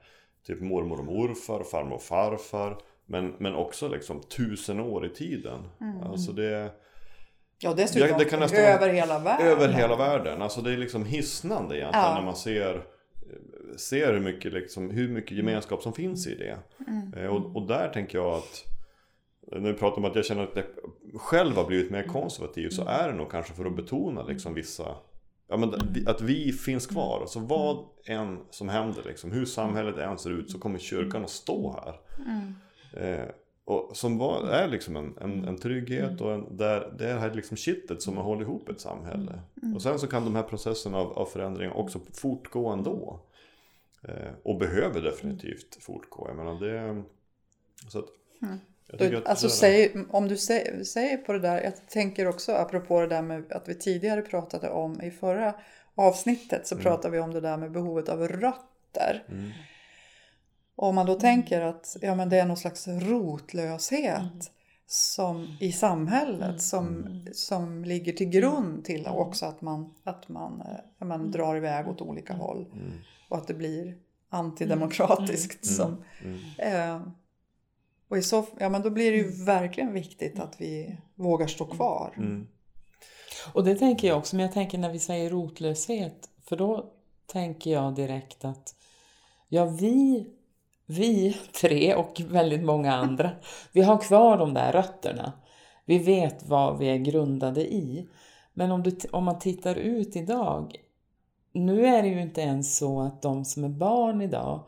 typ 0.47 0.61
mormor 0.61 0.99
och 0.99 1.05
morfar, 1.05 1.63
farmor 1.63 1.95
och 1.95 2.01
farfar. 2.01 2.77
Men, 3.05 3.33
men 3.37 3.55
också 3.55 3.87
liksom 3.87 4.21
tusen 4.21 4.79
år 4.79 5.05
i 5.05 5.09
tiden. 5.09 5.59
Alltså 6.03 6.31
det 6.31 6.71
ja 7.63 7.73
dessutom 7.73 8.09
Ja, 8.09 8.17
det 8.17 8.25
kan 8.25 8.39
nästan- 8.39 8.59
över 8.59 8.89
hela 8.89 9.19
världen. 9.19 9.47
över 9.47 9.67
hela 9.69 9.95
världen. 9.95 10.41
Alltså 10.41 10.61
det 10.61 10.73
är 10.73 10.77
liksom 10.77 11.05
hisnande 11.05 11.77
egentligen 11.77 12.05
Ja. 12.05 12.13
när 12.15 12.25
man 12.25 12.35
ser 12.35 12.83
Ser 13.77 14.13
hur 14.13 14.19
mycket, 14.19 14.53
liksom, 14.53 14.89
hur 14.89 15.09
mycket 15.09 15.37
gemenskap 15.37 15.81
som 15.81 15.93
finns 15.93 16.27
i 16.27 16.35
det. 16.35 16.57
Mm. 16.87 17.13
Eh, 17.13 17.25
Och, 17.35 17.55
och 17.55 17.67
där 17.67 17.89
tänker 17.89 18.17
jag 18.17 18.33
att 18.33 18.63
När 19.51 19.71
vi 19.71 19.77
pratar 19.79 19.97
om 19.97 20.05
att 20.05 20.15
jag 20.15 20.25
känner 20.25 20.43
att 20.43 20.55
jag 20.55 20.65
själv 21.21 21.55
har 21.55 21.65
blivit 21.65 21.91
mer 21.91 22.03
konservativ 22.03 22.69
så 22.69 22.85
är 22.87 23.07
det 23.07 23.13
nog 23.15 23.31
kanske 23.31 23.53
för 23.53 23.65
att 23.65 23.75
betona 23.75 24.23
liksom 24.23 24.53
vissa 24.53 24.95
Ja 25.47 25.57
men 25.57 25.73
att 26.07 26.21
vi 26.21 26.51
finns 26.51 26.87
kvar. 26.87 27.21
Alltså 27.21 27.39
vad 27.39 27.85
än 28.05 28.39
som 28.49 28.69
händer 28.69 29.01
liksom. 29.05 29.31
Hur 29.31 29.45
samhället 29.45 29.97
än 29.97 30.17
ser 30.17 30.29
ut 30.29 30.51
så 30.51 30.59
kommer 30.59 30.79
kyrkan 30.79 31.23
att 31.23 31.29
stå 31.29 31.79
här. 31.83 31.95
Eh, 33.03 33.25
och 33.65 33.97
som 33.97 34.17
var, 34.17 34.49
är 34.49 34.67
liksom 34.67 34.95
en, 34.95 35.17
en, 35.21 35.47
en 35.47 35.57
trygghet 35.57 36.21
och 36.21 36.33
en, 36.33 36.57
där, 36.57 36.93
det 36.97 37.05
är 37.05 37.13
det 37.13 37.19
här 37.19 37.33
liksom 37.33 37.57
kittet 37.57 38.01
som 38.01 38.17
har 38.17 38.23
hållit 38.23 38.47
ihop 38.47 38.69
ett 38.69 38.81
samhälle. 38.81 39.39
Och 39.75 39.81
sen 39.81 39.99
så 39.99 40.07
kan 40.07 40.23
de 40.23 40.35
här 40.35 40.43
processerna 40.43 40.97
av, 40.97 41.13
av 41.13 41.25
förändring 41.25 41.71
också 41.71 41.99
fortgå 42.13 42.67
ändå. 42.69 43.19
Eh, 44.07 44.31
och 44.43 44.57
behöver 44.57 45.01
definitivt 45.01 45.77
fortgå. 45.81 46.27
Jag 46.27 46.37
menar 46.37 46.59
det... 46.59 47.03
Så 47.87 47.99
att, 47.99 48.05
Du, 48.97 49.23
alltså 49.25 49.49
säg, 49.49 50.05
om 50.09 50.27
du 50.27 50.37
säger, 50.37 50.83
säger 50.83 51.17
på 51.17 51.33
det 51.33 51.39
där, 51.39 51.61
jag 51.61 51.89
tänker 51.89 52.27
också 52.27 52.51
apropå 52.51 53.01
det 53.01 53.07
där 53.07 53.21
med 53.21 53.51
att 53.51 53.69
vi 53.69 53.75
tidigare 53.75 54.21
pratade 54.21 54.69
om 54.69 55.01
i 55.01 55.11
förra 55.11 55.53
avsnittet 55.95 56.67
så 56.67 56.77
pratade 56.77 57.09
vi 57.09 57.19
om 57.19 57.33
det 57.33 57.41
där 57.41 57.57
med 57.57 57.71
behovet 57.71 58.09
av 58.09 58.27
rötter. 58.27 59.23
Mm. 59.29 59.51
Och 60.75 60.87
om 60.87 60.95
man 60.95 61.05
då 61.05 61.15
tänker 61.15 61.61
att 61.61 61.97
ja, 62.01 62.15
men 62.15 62.29
det 62.29 62.39
är 62.39 62.45
någon 62.45 62.57
slags 62.57 62.87
rotlöshet 62.87 64.51
som, 64.85 65.57
i 65.59 65.71
samhället 65.71 66.61
som, 66.61 67.07
som 67.33 67.85
ligger 67.85 68.13
till 68.13 68.29
grund 68.29 68.85
till 68.85 69.07
också 69.07 69.45
att 69.45 69.61
man, 69.61 69.93
att 70.03 70.29
man, 70.29 70.61
eh, 70.61 70.79
ja, 70.97 71.05
man 71.05 71.31
drar 71.31 71.55
iväg 71.55 71.87
åt 71.87 72.01
olika 72.01 72.33
håll. 72.33 72.65
Och 73.29 73.37
att 73.37 73.47
det 73.47 73.53
blir 73.53 73.97
antidemokratiskt. 74.29 75.65
Som, 75.65 76.03
eh, 76.57 77.01
och 78.07 78.17
i 78.17 78.21
så, 78.21 78.45
ja, 78.59 78.69
men 78.69 78.81
då 78.81 78.89
blir 78.89 79.11
det 79.11 79.17
ju 79.17 79.45
verkligen 79.45 79.93
viktigt 79.93 80.39
att 80.39 80.61
vi 80.61 80.97
vågar 81.15 81.47
stå 81.47 81.65
kvar. 81.65 82.13
Mm. 82.17 82.47
Och 83.53 83.63
det 83.63 83.75
tänker 83.75 84.07
jag 84.07 84.17
också, 84.17 84.35
men 84.35 84.45
jag 84.45 84.53
tänker 84.53 84.77
när 84.77 84.91
vi 84.91 84.99
säger 84.99 85.29
rotlöshet, 85.29 86.29
för 86.41 86.55
då 86.55 86.93
tänker 87.25 87.71
jag 87.71 87.95
direkt 87.95 88.45
att 88.45 88.75
ja, 89.49 89.65
vi, 89.65 90.27
vi 90.85 91.37
tre 91.61 91.95
och 91.95 92.21
väldigt 92.29 92.63
många 92.63 92.93
andra, 92.93 93.31
vi 93.71 93.81
har 93.81 93.97
kvar 93.97 94.37
de 94.37 94.53
där 94.53 94.71
rötterna. 94.71 95.33
Vi 95.85 95.97
vet 95.97 96.45
vad 96.47 96.77
vi 96.77 96.89
är 96.89 96.97
grundade 96.97 97.61
i. 97.61 98.09
Men 98.53 98.71
om, 98.71 98.83
du, 98.83 98.97
om 99.11 99.23
man 99.23 99.39
tittar 99.39 99.75
ut 99.75 100.15
idag, 100.15 100.75
nu 101.53 101.85
är 101.85 102.01
det 102.01 102.07
ju 102.07 102.21
inte 102.21 102.41
ens 102.41 102.77
så 102.77 103.01
att 103.01 103.21
de 103.21 103.45
som 103.45 103.63
är 103.63 103.69
barn 103.69 104.21
idag 104.21 104.65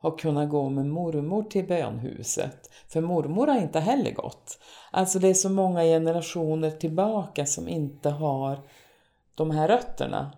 har 0.00 0.18
kunnat 0.18 0.50
gå 0.50 0.68
med 0.68 0.86
mormor 0.86 1.42
till 1.42 1.66
bönhuset. 1.66 2.70
För 2.88 3.00
mormor 3.00 3.46
har 3.46 3.58
inte 3.60 3.80
heller 3.80 4.10
gått. 4.10 4.58
Alltså 4.90 5.18
det 5.18 5.28
är 5.28 5.34
så 5.34 5.50
många 5.50 5.82
generationer 5.82 6.70
tillbaka 6.70 7.46
som 7.46 7.68
inte 7.68 8.10
har 8.10 8.58
de 9.34 9.50
här 9.50 9.68
rötterna. 9.68 10.32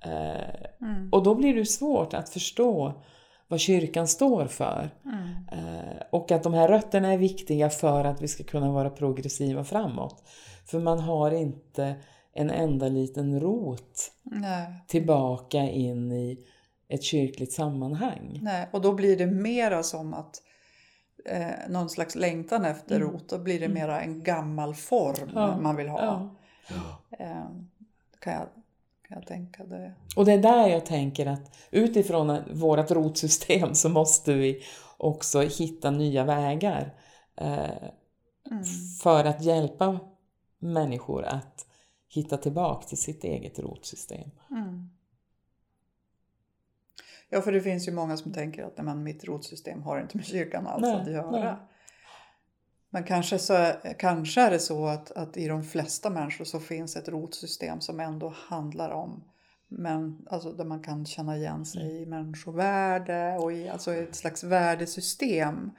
Eh, 0.00 0.68
Och 1.12 1.22
då 1.22 1.34
blir 1.34 1.54
det 1.54 1.66
svårt 1.66 2.14
att 2.14 2.28
förstå 2.28 3.02
vad 3.48 3.60
kyrkan 3.60 4.08
står 4.08 4.46
för. 4.46 4.90
Eh, 5.52 6.02
och 6.10 6.32
att 6.32 6.42
de 6.42 6.54
här 6.54 6.68
rötterna 6.68 7.12
är 7.12 7.18
viktiga 7.18 7.70
för 7.70 8.04
att 8.04 8.22
vi 8.22 8.28
ska 8.28 8.44
kunna 8.44 8.72
vara 8.72 8.90
progressiva 8.90 9.64
framåt. 9.64 10.22
För 10.66 10.80
man 10.80 10.98
har 11.00 11.30
inte 11.30 11.96
en 12.32 12.50
enda 12.50 12.88
liten 12.88 13.40
rot 13.40 14.12
Nej, 14.22 14.66
tillbaka 14.86 15.58
in 15.58 16.12
i 16.12 16.46
ett 16.88 17.02
kyrkligt 17.02 17.52
sammanhang. 17.52 18.38
nej. 18.42 18.68
Och 18.72 18.80
då 18.80 18.92
blir 18.92 19.16
det 19.16 19.26
mera 19.26 19.82
som 19.82 20.14
att 20.14 20.42
eh, 21.24 21.68
någon 21.68 21.90
slags 21.90 22.14
längtan 22.14 22.64
efter 22.64 23.00
rot. 23.00 23.28
Då 23.28 23.38
blir 23.38 23.60
det 23.60 23.68
mera 23.68 24.00
en 24.00 24.22
gammal 24.22 24.74
form 24.74 25.30
Ja, 25.34 25.60
man 25.60 25.76
vill 25.76 25.88
ha. 25.88 26.00
Ja. 26.68 27.16
Eh, 27.18 27.44
kan, 28.20 28.32
jag, 28.32 28.46
kan 29.14 29.22
jag 29.22 29.26
tänka 29.26 29.64
det. 29.64 29.94
Och 30.16 30.24
det 30.24 30.32
är 30.32 30.42
där 30.42 30.68
jag 30.68 30.86
tänker 30.86 31.26
att 31.26 31.56
utifrån 31.70 32.38
vårt 32.52 32.90
rotsystem 32.90 33.74
så 33.74 33.88
måste 33.88 34.34
vi 34.34 34.62
också 34.96 35.40
hitta 35.40 35.90
nya 35.90 36.24
vägar 36.24 36.94
eh, 37.36 37.90
för 39.02 39.24
att 39.24 39.42
hjälpa 39.42 40.00
människor 40.58 41.24
att 41.24 41.66
hitta 42.08 42.36
tillbaka 42.36 42.86
till 42.86 42.98
sitt 42.98 43.24
eget 43.24 43.58
rotsystem. 43.58 44.30
Ja, 47.28 47.40
för 47.40 47.52
det 47.52 47.60
finns 47.60 47.88
ju 47.88 47.92
många 47.92 48.16
som 48.16 48.32
tänker 48.32 48.64
att 48.64 48.84
nej, 48.84 48.94
mitt 48.94 49.24
rotsystem 49.24 49.82
har 49.82 50.00
inte 50.00 50.16
med 50.16 50.26
kyrkan 50.26 50.66
alls 50.66 50.82
Nej, 50.82 50.94
att 50.94 51.10
göra. 51.10 51.30
nej. 51.30 51.54
Men 52.94 53.04
kanske, 53.04 53.38
så, 53.38 53.72
kanske 53.98 54.40
är 54.40 54.50
det 54.50 54.58
så 54.58 54.86
att, 54.86 55.10
att 55.10 55.36
i 55.36 55.48
de 55.48 55.62
flesta 55.64 56.10
människor 56.10 56.44
så 56.44 56.60
finns 56.60 56.96
ett 56.96 57.08
rotsystem 57.08 57.80
som 57.80 58.00
ändå 58.00 58.34
handlar 58.36 58.90
om 58.90 59.24
men, 59.68 60.26
alltså, 60.30 60.52
där 60.52 60.64
man 60.64 60.82
kan 60.82 61.06
känna 61.06 61.36
igen 61.36 61.64
sig 61.66 62.02
i 62.02 62.06
människovärde 62.06 63.36
och 63.38 63.52
i 63.52 63.68
alltså 63.68 63.94
ett 63.94 64.14
slags 64.14 64.44
värdesystem 64.44 65.70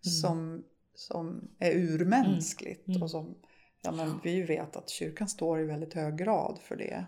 som, 0.00 0.64
som 0.94 1.48
är 1.58 1.72
urmänskligt. 1.76 2.88
Mm. 2.88 3.02
Och 3.02 3.10
som, 3.10 3.34
ja, 3.82 3.92
men 3.92 4.20
vi 4.24 4.42
vet 4.42 4.76
att 4.76 4.90
kyrkan 4.90 5.28
står 5.28 5.60
i 5.60 5.64
väldigt 5.64 5.94
hög 5.94 6.16
grad 6.18 6.58
för 6.62 6.76
det. 6.76 7.04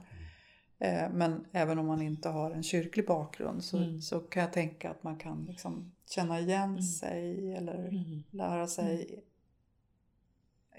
Eh, 0.78 1.10
Men 1.12 1.44
även 1.52 1.78
om 1.78 1.86
man 1.86 2.02
inte 2.02 2.28
har 2.28 2.50
en 2.50 2.62
kyrklig 2.62 3.06
bakgrund 3.06 3.64
så, 3.64 3.76
Mm. 3.76 4.00
så 4.00 4.20
kan 4.20 4.42
jag 4.42 4.52
tänka 4.52 4.90
att 4.90 5.02
man 5.02 5.18
kan 5.18 5.44
liksom 5.44 5.92
känna 6.10 6.40
igen 6.40 6.82
sig 6.82 7.54
eller 7.54 7.88
Mm. 7.88 8.22
lära 8.30 8.66
sig 8.66 9.24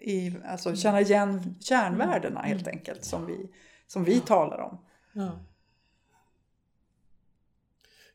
i, 0.02 0.34
alltså 0.46 0.76
känna 0.76 1.02
igen 1.02 1.56
kärnvärdena 1.60 2.42
helt 2.42 2.68
enkelt 2.68 3.06
som 3.06 3.26
vi, 3.26 3.50
som 3.88 4.04
vi 4.04 4.20
talar 4.20 4.60
om. 4.60 4.78
Ja. 5.14 5.32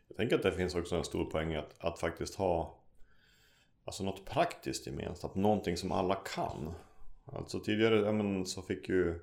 Jag 0.09 0.17
tänker 0.17 0.37
att 0.37 0.43
det 0.43 0.53
finns 0.53 0.75
också 0.75 0.97
en 0.97 1.05
stor 1.05 1.25
poäng 1.25 1.55
att, 1.55 1.75
att 1.79 1.99
faktiskt 1.99 2.35
ha 2.35 2.81
Alltså 3.85 4.05
något 4.05 4.25
praktiskt 4.25 4.87
gemensamt, 4.87 5.35
någonting 5.35 5.77
som 5.77 5.93
alla 5.93 6.15
kan. 6.15 6.75
Alltså 7.33 7.61
tidigare 7.61 7.97
ja, 7.97 8.13
men, 8.13 8.47
så 8.47 8.63
fick 8.63 8.89
ju 8.89 9.21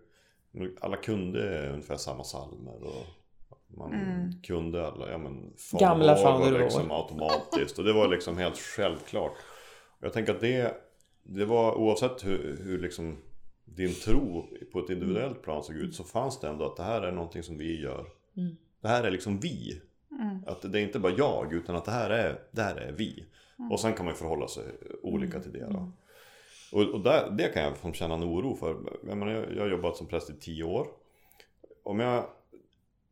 alla 0.81 0.97
kunde 0.97 1.69
ungefär 1.69 1.97
samma 1.97 2.23
psalmer 2.23 2.83
och 2.83 3.05
man 3.67 3.93
Mm. 3.93 4.41
kunde 4.43 4.87
alla, 4.87 5.11
ja 5.11 5.17
men 5.17 5.53
Gamla 5.79 6.15
Fader 6.15 6.23
Fader 6.23 6.45
vår 6.45 6.51
vår. 6.51 6.59
liksom 6.59 6.91
automatiskt 6.91 7.79
och 7.79 7.85
det 7.85 7.93
var 7.93 8.07
liksom 8.07 8.37
helt 8.37 8.57
självklart. 8.57 9.33
Jag 9.99 10.13
tänker 10.13 10.35
att 10.35 10.41
det, 10.41 10.77
det 11.29 11.45
var 11.45 11.75
oavsett 11.75 12.25
hur, 12.25 12.57
hur 12.63 12.79
liksom 12.79 13.17
din 13.65 13.93
tro 13.93 14.49
på 14.71 14.79
ett 14.79 14.89
individuellt 14.89 15.41
plan 15.41 15.63
såg 15.63 15.75
ut 15.75 15.95
så 15.95 16.03
fanns 16.03 16.39
det 16.39 16.47
ändå 16.47 16.65
att 16.65 16.77
det 16.77 16.83
här 16.83 17.01
är 17.01 17.11
någonting 17.11 17.43
som 17.43 17.57
vi 17.57 17.81
gör. 17.81 18.05
Mm. 18.37 18.55
Det 18.81 18.87
här 18.87 19.03
är 19.03 19.11
liksom 19.11 19.39
vi. 19.39 19.81
Att 20.45 20.71
det 20.71 20.79
är 20.79 20.83
inte 20.83 20.99
bara 20.99 21.13
jag 21.17 21.53
utan 21.53 21.75
att 21.75 21.85
det 21.85 21.91
här 21.91 22.09
är, 22.09 22.41
det 22.51 22.61
här 22.61 22.75
är 22.75 22.91
vi. 22.91 23.25
Och 23.71 23.79
sen 23.79 23.93
kan 23.93 24.05
man 24.05 24.13
ju 24.13 24.17
förhålla 24.17 24.47
sig 24.47 24.63
olika 25.03 25.39
till 25.39 25.51
det 25.51 25.67
då. 25.69 25.91
Och, 26.71 26.81
och 26.81 27.03
där, 27.03 27.31
det 27.31 27.53
kan 27.53 27.63
jag 27.63 27.95
känna 27.95 28.13
en 28.13 28.23
oro 28.23 28.55
för. 28.55 28.77
Jag, 29.07 29.17
menar, 29.17 29.31
jag, 29.31 29.55
jag 29.55 29.61
har 29.61 29.69
jobbat 29.69 29.97
som 29.97 30.07
präst 30.07 30.29
i 30.29 30.33
tio 30.39 30.63
år. 30.63 30.87
Om 31.83 31.99
jag 31.99 32.25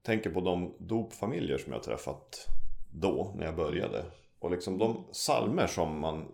tänker 0.02 0.30
på 0.30 0.42
de 0.42 0.74
dopfamiljer 0.80 1.58
som 1.58 1.74
jag 1.74 1.84
träffat 1.84 2.48
då 2.94 3.34
när 3.36 3.46
jag 3.46 3.56
började. 3.56 4.06
Och 4.40 4.52
liksom 4.52 4.78
de 4.78 5.06
salmer 5.12 5.68
som 5.68 6.00
man 6.00 6.26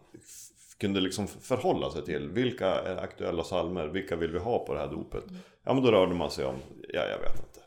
kunde 0.81 1.01
liksom 1.01 1.27
förhålla 1.27 1.91
sig 1.91 2.05
till. 2.05 2.29
Vilka 2.29 2.67
är 2.67 2.97
aktuella 2.97 3.43
salmer? 3.43 3.87
Vilka 3.87 4.15
vill 4.15 4.31
vi 4.31 4.39
ha 4.39 4.65
på 4.65 4.73
det 4.73 4.79
här 4.79 4.87
dopet? 4.87 5.23
Ja 5.63 5.73
men 5.73 5.83
då 5.83 5.91
rörde 5.91 6.15
man 6.15 6.31
sig 6.31 6.45
om, 6.45 6.55
ja 6.89 7.01
jag 7.01 7.19
vet 7.19 7.39
inte. 7.39 7.59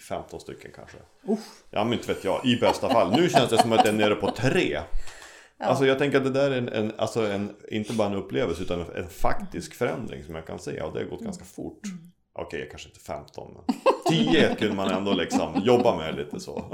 10-15 0.00 0.38
stycken 0.38 0.70
kanske. 0.74 0.96
Ja 1.70 1.84
men 1.84 1.92
inte 1.92 2.12
vet 2.12 2.24
jag, 2.24 2.46
i 2.46 2.56
bästa 2.56 2.88
fall. 2.88 3.10
Nu 3.10 3.28
känns 3.28 3.50
det 3.50 3.58
som 3.58 3.72
att 3.72 3.78
jag 3.78 3.94
är 3.94 3.98
nere 3.98 4.14
på 4.14 4.30
tre. 4.30 4.80
Alltså 5.58 5.86
jag 5.86 5.98
tänker 5.98 6.18
att 6.18 6.24
det 6.24 6.30
där 6.30 6.50
är 6.50 6.58
en, 6.58 6.68
en, 6.68 6.92
alltså 6.96 7.26
en, 7.26 7.56
inte 7.68 7.92
bara 7.92 8.08
en 8.08 8.14
upplevelse 8.14 8.62
utan 8.62 8.80
en, 8.80 8.96
en 8.96 9.08
faktisk 9.08 9.74
förändring 9.74 10.24
som 10.24 10.34
jag 10.34 10.46
kan 10.46 10.58
se. 10.58 10.80
Och 10.80 10.92
det 10.92 10.98
har 10.98 11.06
gått 11.06 11.20
ganska 11.20 11.44
fort. 11.44 11.80
Okej, 12.32 12.68
kanske 12.70 12.88
inte 12.88 13.00
15 13.00 13.54
men 13.54 13.76
10 14.08 14.54
kunde 14.54 14.74
man 14.74 14.90
ändå 14.90 15.12
liksom 15.12 15.62
jobba 15.64 15.96
med 15.96 16.16
lite 16.16 16.40
så. 16.40 16.64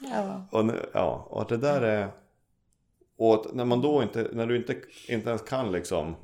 Ja. 0.00 0.48
och, 0.50 0.70
ja, 0.92 1.26
och 1.30 1.46
det 1.48 1.56
där 1.56 1.82
är... 1.82 2.10
Och 3.16 3.34
att 3.34 3.54
när 3.54 3.64
man 3.64 3.80
då 3.82 4.02
inte, 4.02 4.28
när 4.32 4.46
du 4.46 4.56
inte, 4.56 4.76
inte 5.08 5.28
ens 5.28 5.42
kan 5.42 5.72
liksom 5.72 6.08
eh, 6.08 6.14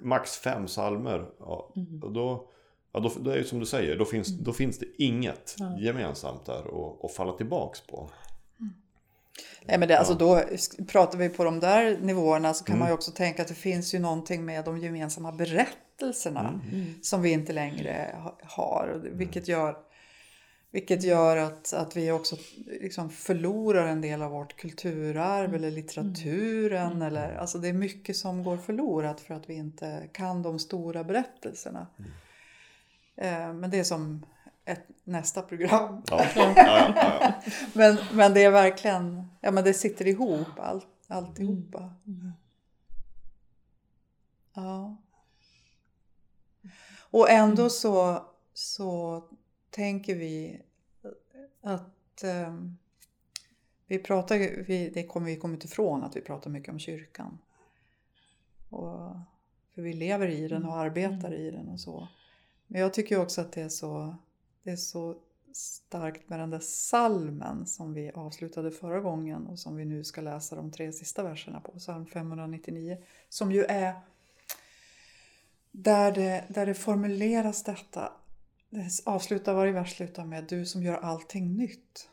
max 0.00 0.36
fem 0.38 0.68
salmer 0.68 1.30
ja, 1.38 1.72
och 2.02 2.12
då, 2.12 2.48
ja, 2.92 3.00
då, 3.00 3.12
då 3.20 3.30
är 3.30 3.36
det 3.38 3.44
som 3.44 3.58
du 3.60 3.66
säger, 3.66 3.98
då 3.98 4.04
finns, 4.04 4.28
då 4.28 4.52
finns 4.52 4.78
det 4.78 4.86
inget 4.98 5.56
gemensamt 5.80 6.44
där 6.46 6.58
att, 6.60 7.04
att 7.04 7.12
falla 7.12 7.32
tillbaks 7.32 7.80
på. 7.80 8.10
Nej, 9.62 9.78
men 9.78 9.88
det, 9.88 9.98
alltså 9.98 10.14
då 10.14 10.42
pratar 10.88 11.18
vi 11.18 11.28
på 11.28 11.44
de 11.44 11.60
där 11.60 11.98
nivåerna 12.00 12.54
så 12.54 12.64
kan 12.64 12.72
Mm. 12.74 12.80
man 12.80 12.88
ju 12.88 12.94
också 12.94 13.10
tänka 13.10 13.42
att 13.42 13.48
det 13.48 13.54
finns 13.54 13.94
ju 13.94 13.98
någonting 13.98 14.44
med 14.44 14.64
de 14.64 14.78
gemensamma 14.78 15.32
berättelserna 15.32 16.60
Mm. 16.72 16.84
som 17.02 17.22
vi 17.22 17.30
inte 17.32 17.52
längre 17.52 18.14
ha- 18.22 18.38
har. 18.42 18.88
och 18.94 19.00
det- 19.00 19.10
Vilket 19.10 19.48
Mm. 19.48 19.60
gör, 19.60 19.76
vilket 20.70 21.02
gör 21.02 21.36
att, 21.36 21.72
att 21.72 21.96
vi 21.96 22.10
också 22.12 22.36
liksom 22.66 23.10
förlorar 23.10 23.86
en 23.86 24.00
del 24.00 24.22
av 24.22 24.30
vårt 24.30 24.56
kulturarv 24.56 25.44
Mm. 25.44 25.54
eller 25.54 25.70
litteraturen. 25.70 27.02
Eller, 27.02 27.36
alltså 27.36 27.58
det 27.58 27.68
är 27.68 27.72
mycket 27.72 28.16
som 28.16 28.44
går 28.44 28.56
förlorat 28.56 29.20
för 29.20 29.34
att 29.34 29.50
vi 29.50 29.54
inte 29.54 30.08
kan 30.12 30.42
de 30.42 30.58
stora 30.58 31.04
berättelserna. 31.04 31.86
Mm. 31.98 32.10
Eh, 33.16 33.54
Men 33.54 33.70
det 33.70 33.78
är 33.78 33.84
som 33.84 34.26
ett 34.64 34.86
nästa 35.04 35.42
program. 35.42 36.02
Ja, 36.10 36.24
ja, 36.36 36.52
ja. 36.56 37.32
Men, 37.72 37.98
men 38.12 38.34
det 38.34 38.44
är 38.44 38.50
verkligen, 38.50 39.26
ja 39.40 39.50
men 39.50 39.64
det 39.64 39.74
sitter 39.74 40.06
ihop 40.06 40.58
allt, 40.58 40.86
alltihopa. 41.08 41.94
Ja. 44.54 44.96
Och 47.10 47.30
ändå 47.30 47.70
så, 47.70 48.24
så 48.54 49.22
tänker 49.78 50.14
vi 50.14 50.60
att 51.60 52.24
ehm, 52.24 52.76
vi 53.86 53.98
pratar, 53.98 54.38
vi, 54.64 54.90
det 54.94 55.06
kommer 55.06 55.26
vi 55.26 55.36
kommer 55.36 55.54
inte 55.54 55.66
ifrån 55.66 56.02
att 56.02 56.16
vi 56.16 56.20
pratar 56.20 56.50
mycket 56.50 56.72
om 56.72 56.78
kyrkan. 56.78 57.38
Och, 58.68 59.16
för 59.74 59.82
vi 59.82 59.92
lever 59.92 60.28
i 60.28 60.48
den 60.48 60.64
och 60.64 60.76
arbetar 60.76 61.34
i 61.34 61.50
den 61.50 61.68
och 61.68 61.80
så. 61.80 62.08
Men 62.66 62.80
jag 62.80 62.94
tycker 62.94 63.20
också 63.20 63.40
att 63.40 63.52
det 63.52 63.62
är 63.62 63.68
så, 63.68 64.16
det 64.62 64.70
är 64.70 64.76
så 64.76 65.18
starkt 65.52 66.28
med 66.28 66.40
den 66.40 66.50
där 66.50 66.60
salmen 66.62 67.66
som 67.66 67.94
vi 67.94 68.10
avslutade 68.10 68.70
förra 68.70 69.00
gången 69.00 69.46
och 69.46 69.58
som 69.58 69.76
vi 69.76 69.84
nu 69.84 70.04
ska 70.04 70.20
läsa 70.20 70.56
de 70.56 70.72
tre 70.72 70.92
sista 70.92 71.22
verserna 71.22 71.60
på, 71.60 71.72
psalm 71.72 72.06
599. 72.06 72.98
Som 73.28 73.52
ju 73.52 73.64
är 73.64 73.94
där 75.70 76.12
det, 76.12 76.44
där 76.48 76.66
det 76.66 76.74
formuleras 76.74 77.62
detta. 77.62 78.12
Det 78.70 78.90
avslutar 79.04 79.54
varje 79.54 79.72
vers 79.72 79.96
slutar 79.96 80.24
med 80.24 80.44
du 80.44 80.66
som 80.66 80.82
gör 80.82 80.96
allting 80.96 81.56
nytt. 81.56 82.08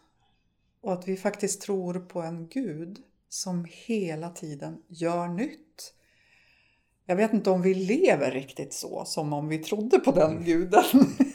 Och 0.81 0.93
att 0.93 1.07
vi 1.07 1.17
faktiskt 1.17 1.61
tror 1.61 1.99
på 1.99 2.21
en 2.21 2.47
Gud 2.47 2.99
som 3.29 3.65
hela 3.69 4.29
tiden 4.29 4.81
gör 4.87 5.27
nytt. 5.27 5.93
Jag 7.05 7.15
vet 7.15 7.33
inte 7.33 7.49
om 7.49 7.61
vi 7.61 7.73
lever 7.73 8.31
riktigt 8.31 8.73
så 8.73 9.05
som 9.05 9.33
om 9.33 9.47
vi 9.47 9.57
trodde 9.57 9.99
på 9.99 10.11
den 10.11 10.43
guden. 10.43 10.83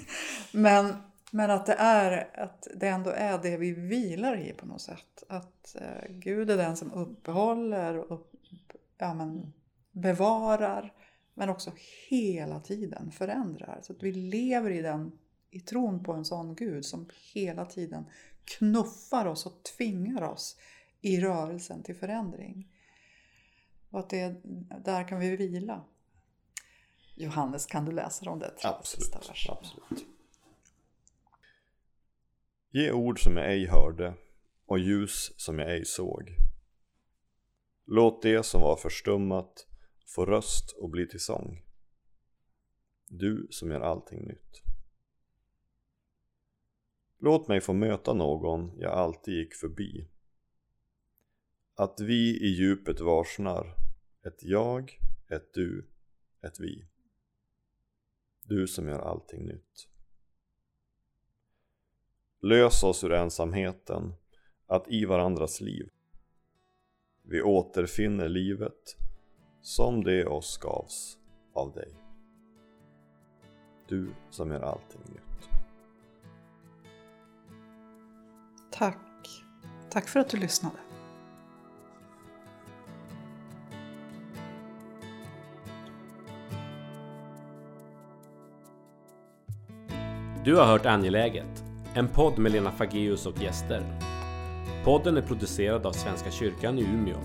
men, 0.53 0.95
men 1.31 1.51
att 1.51 1.67
det, 1.67 1.75
är, 1.79 2.41
att 2.41 2.69
det 2.75 2.89
ändå 2.89 3.11
är 3.11 3.39
det 3.39 3.57
vi 3.57 3.73
vilar 3.73 4.49
i 4.49 4.53
på 4.53 4.67
något 4.67 4.81
sätt. 4.81 5.25
Att 5.29 5.77
eh, 5.81 6.11
Gud 6.11 6.51
är 6.51 6.57
den 6.57 6.77
som 6.77 6.93
uppehåller 6.93 7.99
och 7.99 8.11
upp, 8.11 8.33
ja, 8.99 9.15
men, 9.15 9.53
bevarar 9.93 10.93
men 11.35 11.49
också 11.49 11.73
hela 12.09 12.61
tiden 12.61 13.11
förändrar. 13.11 13.81
Så 13.83 13.93
att 13.93 14.03
vi 14.03 14.13
lever 14.13 14.71
i, 14.71 14.83
den, 14.83 15.19
i 15.51 15.61
tron 15.61 16.03
på 16.03 16.13
en 16.13 16.25
sån 16.25 16.55
Gud 16.55 16.85
som 16.85 17.09
hela 17.35 17.65
tiden 17.65 18.05
knuffar 18.45 19.27
oss 19.27 19.47
och 19.47 19.63
tvingar 19.77 20.23
oss 20.23 20.57
i 21.01 21.21
rörelsen 21.21 21.83
till 21.83 21.97
förändring. 21.97 22.69
Och 23.91 24.01
att 24.01 24.11
det, 24.11 24.41
där 24.85 25.09
kan 25.09 25.21
vi 25.21 25.37
vila. 25.37 25.85
Johannes, 27.17 27.67
kan 27.67 27.85
du 27.85 27.93
läsa 27.93 28.25
de 28.25 28.39
där 28.39 28.49
tre 28.49 28.71
sista 28.85 29.19
Absolut, 29.19 29.59
absolut. 29.59 30.07
Ge 32.71 32.93
ord 32.93 33.23
som 33.25 33.37
jag 33.37 33.53
ej 33.53 33.67
hörde 33.67 34.15
och 34.67 34.79
ljus 34.79 35.33
som 35.37 35.59
jag 35.59 35.71
ej 35.71 35.85
såg. 35.85 36.37
Låt 37.85 38.23
det 38.23 38.43
som 38.43 38.61
var 38.61 38.77
förstummat 38.77 39.67
få 40.11 40.27
röst 40.27 40.71
och 40.71 40.91
bli 40.91 41.07
till 41.07 41.21
sång. 41.21 41.63
Du 43.09 43.47
som 43.51 43.71
gör 43.71 43.81
allting 43.81 44.27
nytt. 44.27 44.63
Låt 47.19 47.49
mig 47.49 47.61
få 47.61 47.73
möta 47.73 48.15
någon 48.15 48.79
jag 48.79 48.93
alltid 48.93 49.35
gick 49.35 49.55
förbi. 49.55 50.09
Att 51.75 52.01
vi 52.01 52.47
i 52.47 52.49
djupet 52.49 53.01
varsnar 53.01 53.77
ett 54.23 54.43
jag, 54.43 55.01
ett 55.29 55.55
du, 55.55 55.89
ett 56.41 56.61
vi. 56.61 56.87
Du 58.43 58.67
som 58.67 58.89
gör 58.89 58.99
allting 58.99 59.47
nytt. 59.47 59.89
Lös 62.41 62.83
oss 62.83 63.05
ur 63.05 63.13
ensamheten, 63.13 64.15
att 64.67 64.89
i 64.89 65.05
varandras 65.05 65.61
liv 65.61 65.91
vi 67.31 67.43
återfinner 67.43 68.29
livet 68.29 68.97
som 69.63 70.05
det 70.05 70.27
oss 70.27 70.59
gavs 70.59 71.19
av 71.55 71.73
dig. 71.73 71.89
Du 73.89 74.11
som 74.31 74.51
gör 74.51 74.61
allting 74.61 75.01
nytt. 75.07 75.51
Tack. 78.71 78.97
Tack 79.91 80.09
för 80.09 80.21
att 80.21 80.29
du 80.29 80.37
lyssnade. 80.37 80.77
Du 90.45 90.57
har 90.57 90.67
hört 90.67 90.87
Angeläget, 90.87 91.65
en 91.95 92.09
podd 92.09 92.39
med 92.39 92.53
Lena 92.53 92.71
Fageus 92.71 93.27
och 93.27 93.43
gäster. 93.43 93.83
Podden 94.85 95.17
är 95.17 95.23
producerad 95.23 95.87
av 95.87 95.93
Svenska 95.93 96.31
kyrkan 96.31 96.79
i 96.79 96.83
Umeå 96.83 97.19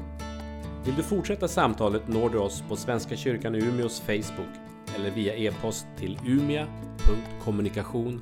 vill 0.86 0.96
du 0.96 1.04
fortsätta 1.04 1.48
samtalet 1.48 2.08
når 2.08 2.30
du 2.30 2.38
oss 2.38 2.64
på 2.70 2.76
Svenska 2.76 3.16
kyrkan 3.16 3.56
i 3.56 3.60
Umeås 3.60 4.00
Facebook 4.00 4.54
eller 4.96 5.12
via 5.12 5.36
e-post 5.36 5.88
till 5.98 6.20
umia.kommunikation 6.26 8.22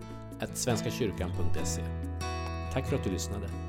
svenskakyrkan.se. 0.57 1.81
Tack 2.73 2.87
för 2.87 2.95
att 2.95 3.03
du 3.03 3.11
lyssnade. 3.11 3.62